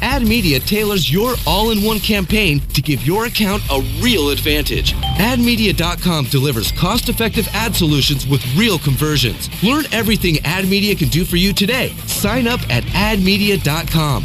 AdMedia 0.00 0.64
tailors 0.64 1.12
your 1.12 1.34
all-in-one 1.46 2.00
campaign 2.00 2.60
to 2.74 2.82
give 2.82 3.06
your 3.06 3.26
account 3.26 3.62
a 3.70 3.80
real 4.00 4.30
advantage. 4.30 4.94
AdMedia.com 4.94 6.26
delivers 6.26 6.72
cost-effective 6.72 7.48
ad 7.52 7.74
solutions 7.74 8.26
with 8.26 8.44
real 8.56 8.78
conversions. 8.78 9.48
Learn 9.62 9.84
everything 9.92 10.36
AdMedia 10.36 10.98
can 10.98 11.08
do 11.08 11.24
for 11.24 11.36
you 11.36 11.52
today. 11.52 11.88
Sign 12.06 12.46
up 12.46 12.60
at 12.70 12.84
AdMedia.com. 12.84 14.24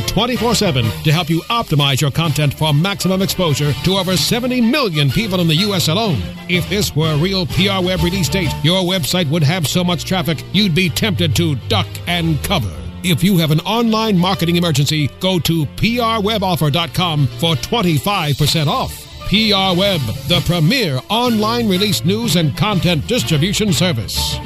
24 0.07 0.55
7 0.55 0.83
to 1.03 1.11
help 1.11 1.29
you 1.29 1.41
optimize 1.43 2.01
your 2.01 2.11
content 2.11 2.53
for 2.53 2.73
maximum 2.73 3.21
exposure 3.21 3.73
to 3.83 3.97
over 3.97 4.17
70 4.17 4.61
million 4.61 5.09
people 5.09 5.39
in 5.39 5.47
the 5.47 5.55
U.S. 5.55 5.87
alone. 5.87 6.21
If 6.49 6.69
this 6.69 6.95
were 6.95 7.13
a 7.13 7.17
real 7.17 7.45
PR 7.45 7.83
Web 7.83 8.03
release 8.03 8.29
date, 8.29 8.53
your 8.63 8.83
website 8.83 9.29
would 9.29 9.43
have 9.43 9.67
so 9.67 9.83
much 9.83 10.05
traffic 10.05 10.43
you'd 10.53 10.75
be 10.75 10.89
tempted 10.89 11.35
to 11.37 11.55
duck 11.67 11.87
and 12.07 12.41
cover. 12.43 12.71
If 13.03 13.23
you 13.23 13.37
have 13.39 13.51
an 13.51 13.61
online 13.61 14.17
marketing 14.17 14.57
emergency, 14.57 15.09
go 15.19 15.39
to 15.39 15.65
prweboffer.com 15.65 17.27
for 17.27 17.55
25% 17.55 18.67
off. 18.67 18.93
PR 19.27 19.79
Web, 19.79 20.01
the 20.27 20.43
premier 20.45 20.99
online 21.09 21.69
release 21.69 22.05
news 22.05 22.35
and 22.35 22.55
content 22.57 23.07
distribution 23.07 23.73
service. 23.73 24.37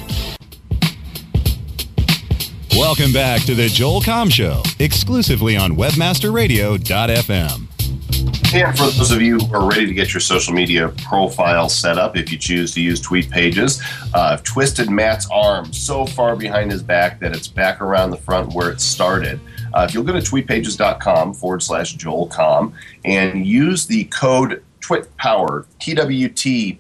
Welcome 2.78 3.14
back 3.14 3.44
to 3.44 3.56
the 3.56 3.70
Joel 3.70 4.02
Comm 4.02 4.30
Show, 4.30 4.62
exclusively 4.80 5.56
on 5.56 5.78
WebmasterRadio.fm. 5.78 7.68
And 8.54 8.78
for 8.78 8.88
those 8.88 9.12
of 9.12 9.22
you 9.22 9.38
who 9.38 9.56
are 9.56 9.66
ready 9.66 9.86
to 9.86 9.94
get 9.94 10.14
your 10.14 10.20
social 10.20 10.54
media 10.54 10.90
profile 10.90 11.70
set 11.70 11.98
up, 11.98 12.18
if 12.18 12.30
you 12.34 12.38
choose 12.38 12.74
to 12.74 12.82
use 12.82 13.00
tweet 13.00 13.30
pages, 13.30 13.82
uh, 14.14 14.32
I've 14.34 14.44
twisted 14.44 14.90
Matt's 14.90 15.26
arm 15.32 15.72
so 15.72 16.06
far 16.06 16.36
behind 16.36 16.70
his 16.70 16.84
back 16.84 17.22
that 17.22 17.34
it's 17.34 17.48
back 17.48 17.80
around 17.80 18.12
the 18.12 18.18
front 18.18 18.52
where 18.54 18.72
it 18.72 18.82
started. 18.82 19.40
Uh, 19.74 19.86
if 19.88 19.94
you'll 19.94 20.04
go 20.04 20.12
to 20.12 20.20
tweetpages.com 20.20 21.34
forward 21.34 21.64
slash 21.64 21.96
joelcom 21.96 22.74
and 23.06 23.46
use 23.46 23.86
the 23.88 24.04
code 24.06 24.62
TWITPOWER, 24.82 25.66
TWT 25.80 26.78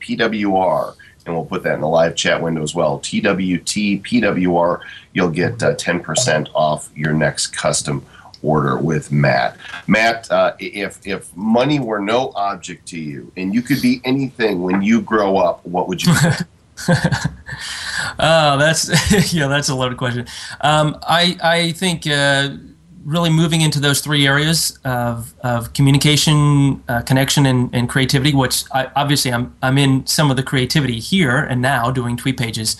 and 1.25 1.35
we'll 1.35 1.45
put 1.45 1.63
that 1.63 1.75
in 1.75 1.81
the 1.81 1.87
live 1.87 2.15
chat 2.15 2.41
window 2.41 2.61
as 2.61 2.75
well. 2.75 2.99
TWT 2.99 4.03
PWR, 4.03 4.79
you'll 5.13 5.29
get 5.29 5.61
uh, 5.63 5.75
10% 5.75 6.47
off 6.53 6.89
your 6.95 7.13
next 7.13 7.47
custom 7.47 8.05
order 8.41 8.77
with 8.77 9.11
Matt. 9.11 9.57
Matt, 9.87 10.29
uh, 10.31 10.53
if 10.59 11.05
if 11.05 11.35
money 11.35 11.79
were 11.79 11.99
no 11.99 12.31
object 12.35 12.87
to 12.89 12.99
you 12.99 13.31
and 13.35 13.53
you 13.53 13.61
could 13.61 13.81
be 13.81 14.01
anything 14.05 14.61
when 14.61 14.81
you 14.81 15.01
grow 15.01 15.37
up, 15.37 15.65
what 15.65 15.87
would 15.87 16.03
you 16.03 16.13
be? 16.13 16.29
oh, 18.19 18.57
that's 18.57 19.33
yeah, 19.33 19.47
that's 19.47 19.69
a 19.69 19.75
loaded 19.75 19.97
question. 19.97 20.27
Um, 20.59 20.97
I 21.03 21.37
I 21.41 21.71
think 21.71 22.05
uh, 22.05 22.49
really 23.05 23.29
moving 23.29 23.61
into 23.61 23.79
those 23.79 24.01
three 24.01 24.25
areas 24.25 24.77
of, 24.83 25.33
of 25.41 25.71
communication, 25.73 26.83
uh, 26.89 27.01
connection, 27.01 27.45
and, 27.45 27.69
and 27.73 27.87
creativity. 27.87 28.33
Which 28.33 28.63
I, 28.73 28.89
obviously 28.95 29.31
I'm 29.31 29.55
I'm 29.61 29.77
in 29.77 30.05
some 30.07 30.31
of 30.31 30.37
the 30.37 30.43
creativity 30.43 30.99
here 30.99 31.37
and 31.37 31.61
now 31.61 31.91
doing 31.91 32.17
tweet 32.17 32.37
pages. 32.37 32.75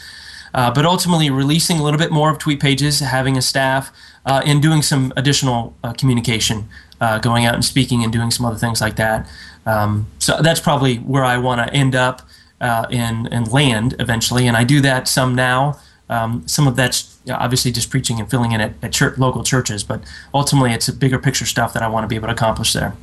Uh, 0.54 0.74
but 0.74 0.86
ultimately, 0.86 1.30
releasing 1.30 1.80
a 1.80 1.84
little 1.84 2.00
bit 2.00 2.12
more 2.12 2.32
of 2.32 2.40
tweet 2.40 2.62
pages, 2.62 3.02
having 3.02 3.38
a 3.38 3.42
staff, 3.42 3.92
uh, 4.26 4.42
and 4.46 4.62
doing 4.62 4.82
some 4.82 5.12
additional 5.18 5.76
uh, 5.84 5.92
communication, 5.94 6.68
uh, 7.02 7.20
going 7.20 7.46
out 7.46 7.54
and 7.54 7.66
speaking 7.66 8.04
and 8.04 8.14
doing 8.14 8.32
some 8.32 8.46
other 8.46 8.58
things 8.58 8.80
like 8.82 8.96
that. 8.96 9.30
Um, 9.66 10.08
so 10.20 10.42
that's 10.42 10.60
probably 10.60 10.98
where 10.98 11.26
I 11.26 11.38
want 11.38 11.68
to 11.68 11.74
end 11.74 11.94
up 11.96 12.22
uh, 12.62 12.86
and, 12.90 13.28
and 13.34 13.52
land 13.52 13.96
eventually. 14.00 14.48
And 14.48 14.56
I 14.56 14.64
do 14.64 14.82
that 14.82 15.08
some 15.08 15.36
now. 15.36 15.80
Um, 16.10 16.48
some 16.48 16.68
of 16.68 16.76
that's 16.76 17.15
obviously 17.30 17.72
just 17.72 17.90
preaching 17.90 18.20
and 18.20 18.30
filling 18.30 18.52
in 18.52 18.62
at, 18.62 18.74
at 18.82 18.92
church, 18.92 19.18
local 19.18 19.44
churches, 19.44 19.84
but 19.84 20.02
ultimately 20.34 20.72
it's 20.72 20.88
a 20.88 20.94
bigger 20.94 21.20
picture 21.20 21.46
stuff 21.46 21.74
that 21.74 21.84
I 21.84 21.88
want 21.88 22.04
to 22.04 22.08
be 22.08 22.16
able 22.16 22.28
to 22.28 22.34
accomplish 22.34 22.74
there. 22.74 22.96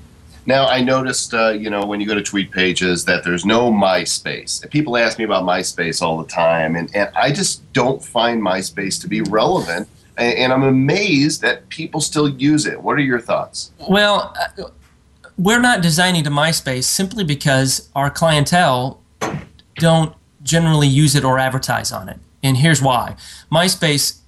Now, 0.44 0.66
I 0.66 0.82
noticed, 0.82 1.34
uh, 1.34 1.50
you 1.50 1.70
know, 1.70 1.86
when 1.86 2.00
you 2.00 2.06
go 2.06 2.14
to 2.14 2.22
tweet 2.22 2.50
pages 2.50 3.04
that 3.04 3.22
there's 3.22 3.44
no 3.44 3.70
MySpace. 3.70 4.68
People 4.70 4.96
ask 4.96 5.18
me 5.18 5.24
about 5.24 5.44
MySpace 5.44 6.02
all 6.02 6.18
the 6.18 6.28
time, 6.28 6.74
and, 6.74 6.94
and 6.96 7.10
I 7.14 7.30
just 7.30 7.72
don't 7.72 8.04
find 8.04 8.42
MySpace 8.42 9.00
to 9.02 9.08
be 9.08 9.22
relevant. 9.22 9.88
And, 10.16 10.34
and 10.38 10.52
I'm 10.52 10.64
amazed 10.64 11.42
that 11.42 11.68
people 11.68 12.00
still 12.00 12.28
use 12.28 12.66
it. 12.66 12.82
What 12.82 12.98
are 12.98 13.02
your 13.02 13.20
thoughts? 13.20 13.70
Well, 13.88 14.34
uh, 14.58 14.64
we're 15.38 15.60
not 15.60 15.80
designing 15.80 16.24
to 16.24 16.30
MySpace 16.30 16.84
simply 16.84 17.22
because 17.22 17.88
our 17.94 18.10
clientele 18.10 19.00
don't 19.76 20.14
generally 20.42 20.88
use 20.88 21.14
it 21.14 21.24
or 21.24 21.38
advertise 21.38 21.92
on 21.92 22.08
it. 22.08 22.18
And 22.42 22.56
here's 22.56 22.82
why 22.82 23.16
MySpace, 23.50 24.18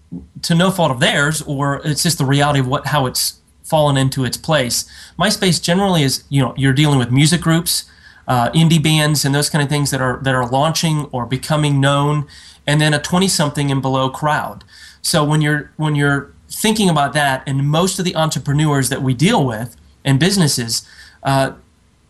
to 0.42 0.54
no 0.54 0.70
fault 0.70 0.90
of 0.90 1.00
theirs, 1.00 1.42
or 1.42 1.80
it's 1.84 2.02
just 2.02 2.18
the 2.18 2.24
reality 2.24 2.60
of 2.60 2.66
what 2.66 2.86
how 2.86 3.06
it's 3.06 3.40
fallen 3.64 3.96
into 3.96 4.24
its 4.24 4.36
place. 4.36 4.88
MySpace 5.18 5.60
generally 5.60 6.02
is, 6.02 6.24
you 6.28 6.40
know, 6.40 6.54
you're 6.56 6.72
dealing 6.72 6.98
with 6.98 7.10
music 7.10 7.40
groups, 7.40 7.90
uh, 8.28 8.50
indie 8.50 8.82
bands, 8.82 9.24
and 9.24 9.34
those 9.34 9.50
kind 9.50 9.62
of 9.62 9.68
things 9.68 9.90
that 9.90 10.00
are 10.00 10.20
that 10.22 10.34
are 10.34 10.48
launching 10.48 11.06
or 11.06 11.26
becoming 11.26 11.80
known, 11.80 12.26
and 12.66 12.80
then 12.80 12.94
a 12.94 13.00
20-something 13.00 13.70
and 13.70 13.82
below 13.82 14.08
crowd. 14.08 14.64
So 15.02 15.24
when 15.24 15.40
you're 15.42 15.72
when 15.76 15.94
you're 15.94 16.32
thinking 16.48 16.88
about 16.88 17.14
that, 17.14 17.42
and 17.46 17.68
most 17.68 17.98
of 17.98 18.04
the 18.04 18.14
entrepreneurs 18.14 18.88
that 18.90 19.02
we 19.02 19.14
deal 19.14 19.44
with 19.44 19.76
and 20.04 20.20
businesses, 20.20 20.86
uh, 21.22 21.52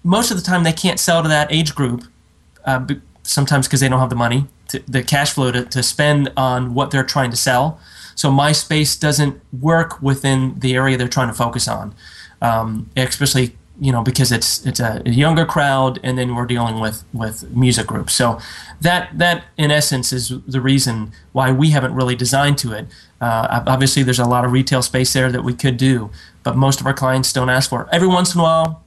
most 0.02 0.30
of 0.30 0.36
the 0.36 0.42
time 0.42 0.64
they 0.64 0.72
can't 0.72 1.00
sell 1.00 1.22
to 1.22 1.28
that 1.28 1.50
age 1.50 1.74
group. 1.74 2.04
Uh, 2.64 2.86
sometimes 3.24 3.66
because 3.66 3.80
they 3.80 3.88
don't 3.88 4.00
have 4.00 4.10
the 4.10 4.16
money, 4.16 4.46
to, 4.68 4.82
the 4.86 5.02
cash 5.02 5.32
flow 5.32 5.50
to, 5.50 5.64
to 5.64 5.82
spend 5.82 6.32
on 6.36 6.74
what 6.74 6.90
they're 6.90 7.04
trying 7.04 7.30
to 7.30 7.36
sell. 7.36 7.80
So 8.14 8.30
MySpace 8.30 8.98
doesn't 8.98 9.40
work 9.52 10.00
within 10.00 10.58
the 10.60 10.74
area 10.74 10.96
they're 10.96 11.08
trying 11.08 11.28
to 11.28 11.34
focus 11.34 11.66
on, 11.66 11.94
um, 12.40 12.90
especially 12.96 13.56
you 13.80 13.90
know 13.90 14.02
because 14.02 14.30
it's 14.30 14.64
it's 14.64 14.78
a 14.78 15.02
younger 15.04 15.44
crowd, 15.44 15.98
and 16.04 16.16
then 16.16 16.36
we're 16.36 16.46
dealing 16.46 16.78
with 16.78 17.04
with 17.12 17.50
music 17.50 17.88
groups. 17.88 18.14
So 18.14 18.38
that 18.80 19.18
that 19.18 19.44
in 19.56 19.72
essence 19.72 20.12
is 20.12 20.32
the 20.46 20.60
reason 20.60 21.10
why 21.32 21.50
we 21.50 21.70
haven't 21.70 21.94
really 21.94 22.14
designed 22.14 22.58
to 22.58 22.72
it. 22.72 22.86
Uh, 23.20 23.64
obviously, 23.66 24.04
there's 24.04 24.20
a 24.20 24.24
lot 24.24 24.44
of 24.44 24.52
retail 24.52 24.82
space 24.82 25.12
there 25.12 25.32
that 25.32 25.42
we 25.42 25.54
could 25.54 25.76
do, 25.76 26.10
but 26.44 26.56
most 26.56 26.80
of 26.80 26.86
our 26.86 26.94
clients 26.94 27.32
don't 27.32 27.50
ask 27.50 27.70
for 27.70 27.82
it. 27.82 27.88
Every 27.90 28.08
once 28.08 28.32
in 28.32 28.40
a 28.40 28.44
while, 28.44 28.84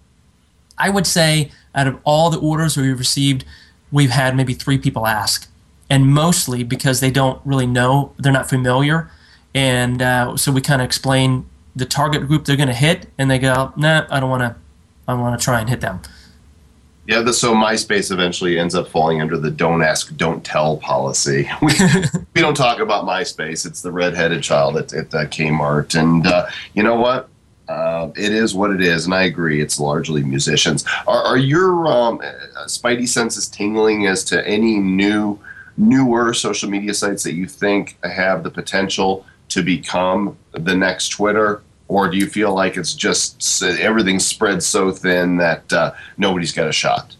I 0.77 0.89
would 0.89 1.07
say 1.07 1.51
out 1.75 1.87
of 1.87 1.99
all 2.03 2.29
the 2.29 2.39
orders 2.39 2.77
we've 2.77 2.97
received, 2.97 3.43
we've 3.91 4.11
had 4.11 4.35
maybe 4.35 4.53
three 4.53 4.77
people 4.77 5.07
ask, 5.07 5.49
and 5.89 6.07
mostly 6.07 6.63
because 6.63 6.99
they 6.99 7.11
don't 7.11 7.41
really 7.45 7.67
know, 7.67 8.13
they're 8.17 8.31
not 8.31 8.49
familiar 8.49 9.09
and 9.57 10.03
uh, 10.03 10.37
so 10.37 10.51
we 10.51 10.61
kind 10.61 10.81
of 10.81 10.85
explain 10.85 11.49
the 11.75 11.85
target 11.85 12.27
group 12.27 12.45
they're 12.45 12.55
going 12.55 12.67
to 12.67 12.75
hit, 12.75 13.07
and 13.17 13.29
they 13.29 13.39
go, 13.39 13.73
"Nah, 13.75 14.05
I 14.09 14.19
don't 14.19 14.29
want 14.29 14.41
to. 14.41 14.55
I 15.07 15.15
want 15.15 15.39
to 15.39 15.43
try 15.43 15.59
and 15.59 15.67
hit 15.67 15.81
them." 15.81 15.99
Yeah, 17.07 17.21
the, 17.21 17.33
so 17.33 17.55
MySpace 17.55 18.11
eventually 18.11 18.59
ends 18.59 18.75
up 18.75 18.87
falling 18.87 19.19
under 19.19 19.35
the 19.35 19.49
"don't 19.49 19.81
ask, 19.81 20.15
don't 20.15 20.43
tell" 20.43 20.77
policy. 20.77 21.49
We, 21.61 21.73
we 22.35 22.41
don't 22.41 22.55
talk 22.55 22.79
about 22.79 23.05
MySpace; 23.05 23.65
it's 23.65 23.81
the 23.81 23.91
redheaded 23.91 24.43
child 24.43 24.77
at, 24.77 24.93
at 24.93 25.13
uh, 25.13 25.25
Kmart, 25.25 25.99
and 25.99 26.27
uh, 26.27 26.47
you 26.75 26.83
know 26.83 26.95
what? 26.95 27.27
Uh, 27.67 28.11
it 28.15 28.31
is 28.31 28.55
what 28.55 28.71
it 28.71 28.81
is, 28.81 29.05
and 29.05 29.13
I 29.13 29.23
agree. 29.23 29.61
It's 29.61 29.79
largely 29.79 30.23
musicians. 30.23 30.85
Are, 31.05 31.21
are 31.23 31.37
your 31.37 31.87
um, 31.87 32.19
spidey 32.65 33.07
senses 33.07 33.47
tingling 33.47 34.07
as 34.07 34.23
to 34.25 34.45
any 34.47 34.79
new, 34.79 35.37
newer 35.75 36.33
social 36.33 36.69
media 36.69 36.93
sites 36.93 37.23
that 37.23 37.33
you 37.33 37.45
think 37.45 37.97
have 38.03 38.43
the 38.43 38.51
potential 38.51 39.25
to 39.49 39.63
become 39.63 40.37
the 40.51 40.75
next 40.75 41.09
Twitter? 41.09 41.61
Or 41.89 42.09
do 42.09 42.17
you 42.17 42.27
feel 42.27 42.53
like 42.53 42.77
it's 42.77 42.93
just 42.93 43.63
everything 43.63 44.19
spread 44.19 44.61
so 44.63 44.91
thin 44.91 45.37
that 45.37 45.71
uh, 45.71 45.93
nobody's 46.17 46.51
got 46.51 46.67
a 46.67 46.73
shot? 46.73 47.15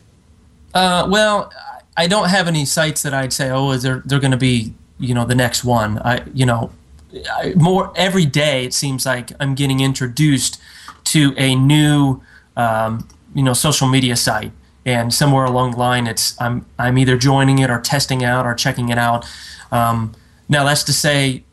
Uh, 0.73 1.07
well, 1.09 1.51
I 1.95 2.07
don't 2.07 2.29
have 2.29 2.47
any 2.47 2.65
sites 2.65 3.01
that 3.03 3.13
I'd 3.13 3.33
say, 3.33 3.49
oh, 3.49 3.75
they're 3.77 4.03
they're 4.05 4.19
going 4.19 4.31
to 4.31 4.37
be 4.37 4.73
you 4.99 5.13
know 5.13 5.25
the 5.25 5.35
next 5.35 5.63
one. 5.63 5.99
I 5.99 6.23
you 6.33 6.45
know 6.45 6.71
I, 7.13 7.53
more 7.55 7.91
every 7.95 8.25
day 8.25 8.65
it 8.65 8.73
seems 8.73 9.05
like 9.05 9.31
I'm 9.39 9.55
getting 9.55 9.79
introduced 9.79 10.61
to 11.05 11.33
a 11.37 11.55
new 11.55 12.21
um, 12.55 13.07
you 13.33 13.43
know 13.43 13.53
social 13.53 13.87
media 13.87 14.15
site, 14.15 14.51
and 14.85 15.13
somewhere 15.13 15.45
along 15.45 15.71
the 15.71 15.77
line, 15.77 16.07
it's 16.07 16.39
I'm 16.41 16.65
I'm 16.77 16.97
either 16.97 17.17
joining 17.17 17.59
it 17.59 17.69
or 17.69 17.79
testing 17.79 18.23
out 18.23 18.45
or 18.45 18.53
checking 18.53 18.89
it 18.89 18.97
out. 18.97 19.25
Um, 19.71 20.13
now 20.49 20.63
that's 20.63 20.83
to 20.83 20.93
say 20.93 21.43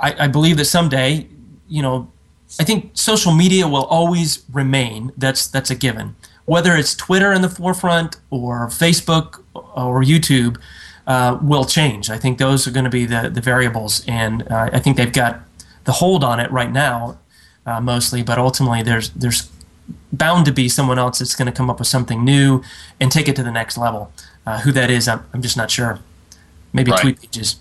I, 0.00 0.24
I 0.24 0.28
believe 0.28 0.56
that 0.56 0.64
someday, 0.64 1.28
you 1.68 1.82
know, 1.82 2.10
I 2.58 2.64
think 2.64 2.90
social 2.94 3.32
media 3.32 3.68
will 3.68 3.84
always 3.84 4.44
remain. 4.52 5.12
That's 5.16 5.46
that's 5.46 5.70
a 5.70 5.74
given. 5.74 6.16
Whether 6.46 6.74
it's 6.74 6.96
Twitter 6.96 7.32
in 7.32 7.42
the 7.42 7.48
forefront 7.48 8.16
or 8.30 8.66
Facebook 8.68 9.44
or 9.54 10.02
YouTube, 10.02 10.60
uh, 11.10 11.36
will 11.42 11.64
change. 11.64 12.08
I 12.08 12.18
think 12.18 12.38
those 12.38 12.68
are 12.68 12.70
going 12.70 12.84
to 12.84 12.90
be 12.90 13.04
the 13.04 13.28
the 13.28 13.40
variables, 13.40 14.04
and 14.06 14.46
uh, 14.48 14.70
I 14.72 14.78
think 14.78 14.96
they've 14.96 15.12
got 15.12 15.40
the 15.82 15.92
hold 15.92 16.22
on 16.22 16.38
it 16.38 16.48
right 16.52 16.70
now, 16.70 17.18
uh, 17.66 17.80
mostly. 17.80 18.22
But 18.22 18.38
ultimately, 18.38 18.84
there's 18.84 19.10
there's 19.10 19.50
bound 20.12 20.46
to 20.46 20.52
be 20.52 20.68
someone 20.68 21.00
else 21.00 21.18
that's 21.18 21.34
going 21.34 21.46
to 21.46 21.52
come 21.52 21.68
up 21.68 21.80
with 21.80 21.88
something 21.88 22.24
new 22.24 22.62
and 23.00 23.10
take 23.10 23.26
it 23.26 23.34
to 23.36 23.42
the 23.42 23.50
next 23.50 23.76
level. 23.76 24.12
Uh, 24.46 24.60
who 24.60 24.70
that 24.70 24.88
is, 24.88 25.08
I'm, 25.08 25.24
I'm 25.34 25.42
just 25.42 25.56
not 25.56 25.68
sure. 25.68 25.98
Maybe 26.72 26.92
right. 26.92 27.00
tweet 27.00 27.20
pages. 27.20 27.56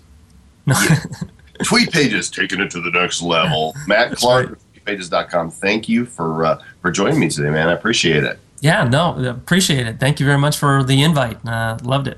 No. 0.67 0.75
Yeah. 0.87 1.03
Tweet 1.65 1.91
Pages 1.91 2.29
taking 2.29 2.61
it 2.61 2.71
to 2.71 2.79
the 2.79 2.91
next 2.91 3.21
level. 3.21 3.75
Matt 3.85 4.15
Clark, 4.15 4.49
right. 4.49 4.85
tweetpages.com. 4.85 5.51
Thank 5.51 5.89
you 5.89 6.05
for 6.05 6.45
uh, 6.45 6.61
for 6.81 6.89
joining 6.89 7.19
me 7.19 7.27
today, 7.27 7.49
man. 7.49 7.67
I 7.67 7.73
appreciate 7.73 8.23
it. 8.23 8.39
Yeah, 8.61 8.85
no, 8.85 9.21
appreciate 9.27 9.85
it. 9.85 9.99
Thank 9.99 10.21
you 10.21 10.25
very 10.25 10.37
much 10.37 10.57
for 10.57 10.85
the 10.85 11.03
invite. 11.03 11.45
Uh, 11.45 11.77
loved 11.83 12.07
it. 12.07 12.17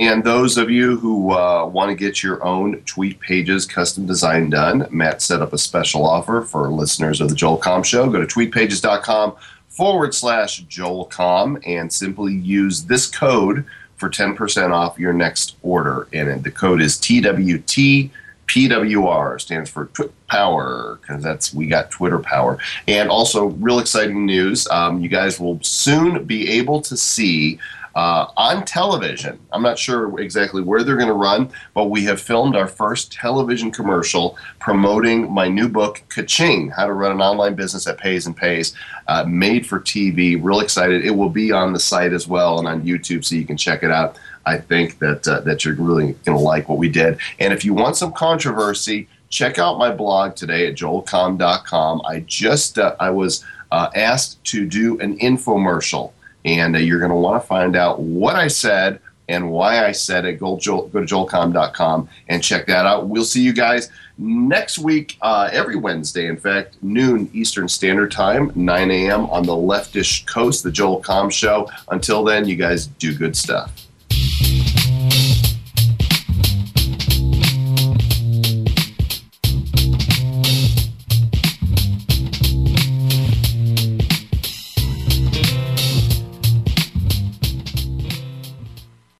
And 0.00 0.24
those 0.24 0.56
of 0.56 0.70
you 0.70 0.96
who 0.96 1.32
uh, 1.32 1.66
want 1.66 1.90
to 1.90 1.94
get 1.94 2.22
your 2.22 2.42
own 2.42 2.80
tweet 2.86 3.20
pages 3.20 3.66
custom 3.66 4.06
design 4.06 4.48
done, 4.48 4.88
Matt 4.90 5.20
set 5.20 5.42
up 5.42 5.52
a 5.52 5.58
special 5.58 6.06
offer 6.06 6.40
for 6.40 6.70
listeners 6.70 7.20
of 7.20 7.28
the 7.28 7.34
Joel 7.34 7.58
Comm 7.58 7.84
Show. 7.84 8.08
Go 8.08 8.24
to 8.24 8.26
tweetpages.com 8.26 9.36
forward 9.68 10.14
slash 10.14 10.64
JoelComm 10.64 11.62
and 11.66 11.92
simply 11.92 12.34
use 12.34 12.84
this 12.84 13.06
code 13.06 13.66
for 13.96 14.08
10% 14.08 14.70
off 14.72 14.98
your 14.98 15.12
next 15.12 15.56
order. 15.60 16.08
And 16.14 16.42
the 16.42 16.50
code 16.50 16.80
is 16.80 16.96
TWT. 16.96 18.10
PWR 18.46 19.40
stands 19.40 19.70
for 19.70 19.86
Twit 19.92 20.12
Power 20.26 20.98
because 21.00 21.22
that's 21.22 21.54
we 21.54 21.66
got 21.66 21.90
Twitter 21.90 22.18
power. 22.18 22.58
And 22.88 23.08
also, 23.08 23.46
real 23.46 23.78
exciting 23.78 24.26
news: 24.26 24.66
um, 24.72 25.00
you 25.00 25.08
guys 25.08 25.38
will 25.38 25.60
soon 25.62 26.24
be 26.24 26.48
able 26.48 26.80
to 26.80 26.96
see 26.96 27.60
uh, 27.94 28.26
on 28.36 28.64
television. 28.64 29.38
I'm 29.52 29.62
not 29.62 29.78
sure 29.78 30.18
exactly 30.20 30.62
where 30.62 30.82
they're 30.82 30.96
going 30.96 31.08
to 31.08 31.14
run, 31.14 31.50
but 31.74 31.86
we 31.86 32.04
have 32.04 32.20
filmed 32.20 32.56
our 32.56 32.66
first 32.66 33.12
television 33.12 33.70
commercial 33.70 34.36
promoting 34.58 35.32
my 35.32 35.48
new 35.48 35.68
book, 35.68 36.02
Kaching 36.08 36.72
How 36.72 36.86
to 36.86 36.92
Run 36.92 37.12
an 37.12 37.20
Online 37.20 37.54
Business 37.54 37.84
That 37.84 37.98
Pays 37.98 38.26
and 38.26 38.36
Pays, 38.36 38.74
uh, 39.08 39.24
made 39.24 39.66
for 39.66 39.80
TV. 39.80 40.38
Real 40.40 40.60
excited. 40.60 41.04
It 41.04 41.10
will 41.10 41.30
be 41.30 41.52
on 41.52 41.72
the 41.72 41.80
site 41.80 42.12
as 42.12 42.28
well 42.28 42.58
and 42.58 42.68
on 42.68 42.82
YouTube, 42.82 43.24
so 43.24 43.34
you 43.34 43.44
can 43.44 43.56
check 43.56 43.82
it 43.82 43.90
out. 43.90 44.18
I 44.46 44.58
think 44.58 44.98
that 45.00 45.26
uh, 45.28 45.40
that 45.40 45.64
you're 45.64 45.74
really 45.74 46.12
going 46.24 46.38
to 46.38 46.44
like 46.44 46.68
what 46.68 46.78
we 46.78 46.88
did. 46.88 47.18
And 47.38 47.52
if 47.52 47.64
you 47.64 47.74
want 47.74 47.96
some 47.96 48.12
controversy, 48.12 49.06
check 49.28 49.58
out 49.58 49.78
my 49.78 49.90
blog 49.92 50.34
today 50.34 50.66
at 50.66 50.74
joelcomm.com. 50.74 52.02
I 52.04 52.20
just 52.20 52.78
uh, 52.78 52.96
I 52.98 53.10
was 53.10 53.44
uh, 53.70 53.90
asked 53.94 54.42
to 54.44 54.66
do 54.66 54.98
an 55.00 55.18
infomercial 55.18 56.12
and 56.44 56.74
uh, 56.74 56.78
you're 56.78 56.98
going 56.98 57.10
to 57.10 57.16
want 57.16 57.42
to 57.42 57.46
find 57.46 57.76
out 57.76 58.00
what 58.00 58.36
I 58.36 58.48
said 58.48 59.00
and 59.28 59.50
why 59.50 59.84
I 59.84 59.92
said 59.92 60.24
it. 60.24 60.34
Go, 60.34 60.56
go 60.56 60.88
to 60.88 61.00
joelcomm.com 61.00 62.08
and 62.28 62.42
check 62.42 62.66
that 62.66 62.86
out. 62.86 63.08
We'll 63.08 63.24
see 63.24 63.42
you 63.42 63.52
guys 63.52 63.90
next 64.18 64.78
week, 64.78 65.16
uh, 65.22 65.48
every 65.52 65.76
Wednesday, 65.76 66.26
in 66.26 66.36
fact, 66.36 66.76
noon 66.82 67.30
Eastern 67.32 67.68
Standard 67.68 68.10
Time, 68.10 68.52
9 68.54 68.90
a.m. 68.90 69.26
on 69.26 69.44
the 69.44 69.52
leftish 69.52 70.26
coast, 70.26 70.62
the 70.62 70.70
Joel 70.70 71.02
Comm 71.02 71.32
Show. 71.32 71.70
Until 71.88 72.22
then, 72.22 72.46
you 72.46 72.56
guys 72.56 72.86
do 72.86 73.16
good 73.16 73.36
stuff. 73.36 73.72